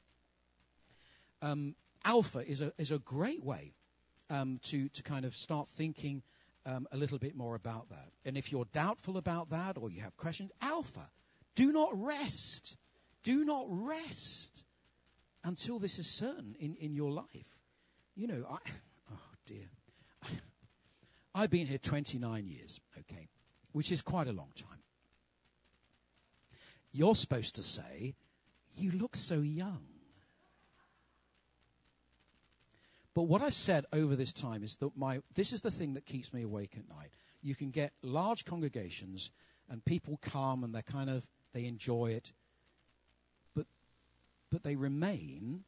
um, 1.41 1.75
Alpha 2.05 2.39
is 2.39 2.61
a, 2.61 2.71
is 2.77 2.91
a 2.91 2.99
great 2.99 3.43
way 3.43 3.73
um, 4.29 4.59
to, 4.63 4.89
to 4.89 5.03
kind 5.03 5.25
of 5.25 5.33
start 5.35 5.67
thinking 5.69 6.23
um, 6.65 6.87
a 6.91 6.97
little 6.97 7.17
bit 7.17 7.35
more 7.35 7.55
about 7.55 7.89
that. 7.89 8.09
And 8.25 8.37
if 8.37 8.51
you're 8.51 8.65
doubtful 8.71 9.17
about 9.17 9.49
that 9.49 9.77
or 9.77 9.89
you 9.89 10.01
have 10.01 10.15
questions, 10.17 10.51
Alpha, 10.61 11.09
do 11.55 11.71
not 11.71 11.89
rest. 11.93 12.77
Do 13.23 13.43
not 13.43 13.65
rest 13.69 14.65
until 15.43 15.79
this 15.79 15.99
is 15.99 16.17
certain 16.17 16.55
in, 16.59 16.75
in 16.75 16.93
your 16.93 17.11
life. 17.11 17.59
You 18.15 18.27
know, 18.27 18.45
I, 18.49 18.57
oh 19.11 19.31
dear. 19.45 19.69
I've 21.35 21.49
been 21.49 21.67
here 21.67 21.77
29 21.77 22.47
years, 22.47 22.79
okay, 22.99 23.29
which 23.71 23.91
is 23.91 24.01
quite 24.01 24.27
a 24.27 24.33
long 24.33 24.51
time. 24.55 24.79
You're 26.91 27.15
supposed 27.15 27.55
to 27.55 27.63
say, 27.63 28.15
You 28.75 28.91
look 28.91 29.15
so 29.15 29.41
young. 29.41 29.83
But 33.15 33.23
what 33.23 33.41
I've 33.41 33.53
said 33.53 33.85
over 33.91 34.15
this 34.15 34.31
time 34.31 34.63
is 34.63 34.75
that 34.77 34.95
my, 34.95 35.21
this 35.35 35.51
is 35.51 35.61
the 35.61 35.71
thing 35.71 35.93
that 35.95 36.05
keeps 36.05 36.33
me 36.33 36.43
awake 36.43 36.75
at 36.77 36.87
night. 36.87 37.09
You 37.41 37.55
can 37.55 37.71
get 37.71 37.93
large 38.01 38.45
congregations 38.45 39.31
and 39.69 39.83
people 39.83 40.19
come 40.21 40.63
and 40.63 40.73
they're 40.73 40.81
kind 40.81 41.09
of, 41.09 41.25
they 41.53 41.65
enjoy 41.65 42.11
it, 42.11 42.33
but, 43.55 43.65
but 44.51 44.63
they 44.63 44.75
remain 44.75 45.63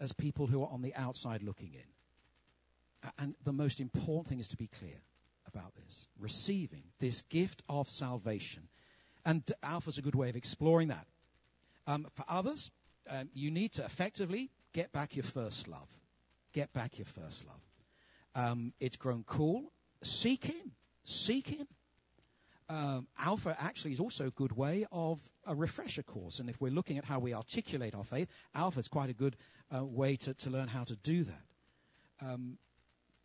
as 0.00 0.12
people 0.12 0.46
who 0.46 0.62
are 0.62 0.68
on 0.70 0.82
the 0.82 0.94
outside 0.94 1.42
looking 1.42 1.74
in. 1.74 3.10
And 3.18 3.34
the 3.44 3.52
most 3.52 3.80
important 3.80 4.26
thing 4.26 4.40
is 4.40 4.48
to 4.48 4.56
be 4.56 4.66
clear 4.66 5.02
about 5.46 5.74
this 5.74 6.06
receiving 6.18 6.84
this 6.98 7.22
gift 7.22 7.62
of 7.68 7.88
salvation. 7.88 8.68
And 9.24 9.42
Alpha's 9.62 9.98
a 9.98 10.02
good 10.02 10.14
way 10.14 10.28
of 10.28 10.36
exploring 10.36 10.88
that. 10.88 11.06
Um, 11.86 12.06
for 12.14 12.24
others, 12.28 12.70
um, 13.08 13.28
you 13.34 13.50
need 13.50 13.72
to 13.72 13.84
effectively 13.84 14.50
get 14.72 14.92
back 14.92 15.16
your 15.16 15.24
first 15.24 15.68
love. 15.68 15.88
Get 16.52 16.72
back 16.72 16.98
your 16.98 17.06
first 17.06 17.44
love. 17.46 17.60
Um, 18.34 18.72
it's 18.80 18.96
grown 18.96 19.24
cool. 19.26 19.72
Seek 20.02 20.44
Him. 20.44 20.72
Seek 21.04 21.48
Him. 21.48 21.66
Um, 22.68 23.08
Alpha 23.18 23.56
actually 23.58 23.92
is 23.92 24.00
also 24.00 24.28
a 24.28 24.30
good 24.30 24.52
way 24.52 24.86
of 24.92 25.20
a 25.46 25.54
refresher 25.54 26.02
course. 26.02 26.38
And 26.38 26.48
if 26.48 26.60
we're 26.60 26.70
looking 26.70 26.98
at 26.98 27.04
how 27.04 27.18
we 27.18 27.34
articulate 27.34 27.94
our 27.94 28.04
faith, 28.04 28.28
Alpha 28.54 28.78
is 28.78 28.88
quite 28.88 29.10
a 29.10 29.14
good 29.14 29.36
uh, 29.74 29.84
way 29.84 30.16
to, 30.16 30.34
to 30.34 30.50
learn 30.50 30.68
how 30.68 30.84
to 30.84 30.96
do 30.96 31.24
that. 31.24 31.42
Um, 32.22 32.58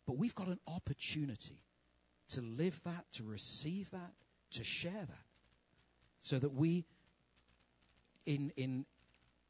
but 0.06 0.16
we've 0.16 0.34
got 0.34 0.48
an 0.48 0.58
opportunity 0.66 1.60
to 2.30 2.40
live 2.40 2.80
that, 2.84 3.04
to 3.12 3.24
receive 3.24 3.90
that, 3.92 4.12
to 4.52 4.64
share 4.64 4.92
that. 4.92 5.24
So 6.20 6.38
that 6.38 6.54
we, 6.54 6.84
in, 8.24 8.52
in 8.56 8.84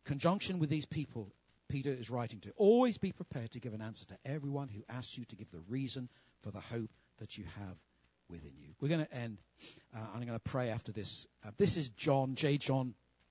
conjunction 0.04 0.58
with 0.58 0.68
these 0.68 0.84
people 0.84 1.32
Peter 1.68 1.90
is 1.90 2.10
writing 2.10 2.40
to. 2.40 2.52
Always 2.56 2.98
be 2.98 3.12
prepared 3.12 3.50
to 3.52 3.60
give 3.60 3.74
an 3.74 3.82
answer 3.82 4.04
to 4.06 4.18
everyone 4.24 4.68
who 4.68 4.82
asks 4.88 5.16
you 5.18 5.24
to 5.26 5.36
give 5.36 5.50
the 5.50 5.60
reason 5.68 6.08
for 6.42 6.50
the 6.50 6.60
hope 6.60 6.90
that 7.18 7.36
you 7.36 7.44
have 7.58 7.76
within 8.28 8.52
you. 8.56 8.68
We're 8.80 8.88
going 8.88 9.04
to 9.04 9.14
end, 9.14 9.38
uh, 9.94 10.00
I'm 10.14 10.20
going 10.20 10.32
to 10.32 10.38
pray 10.38 10.70
after 10.70 10.92
this. 10.92 11.26
Uh, 11.44 11.50
this 11.56 11.76
is 11.76 11.88
John, 11.90 12.34
J. 12.34 12.58
John 12.58 12.94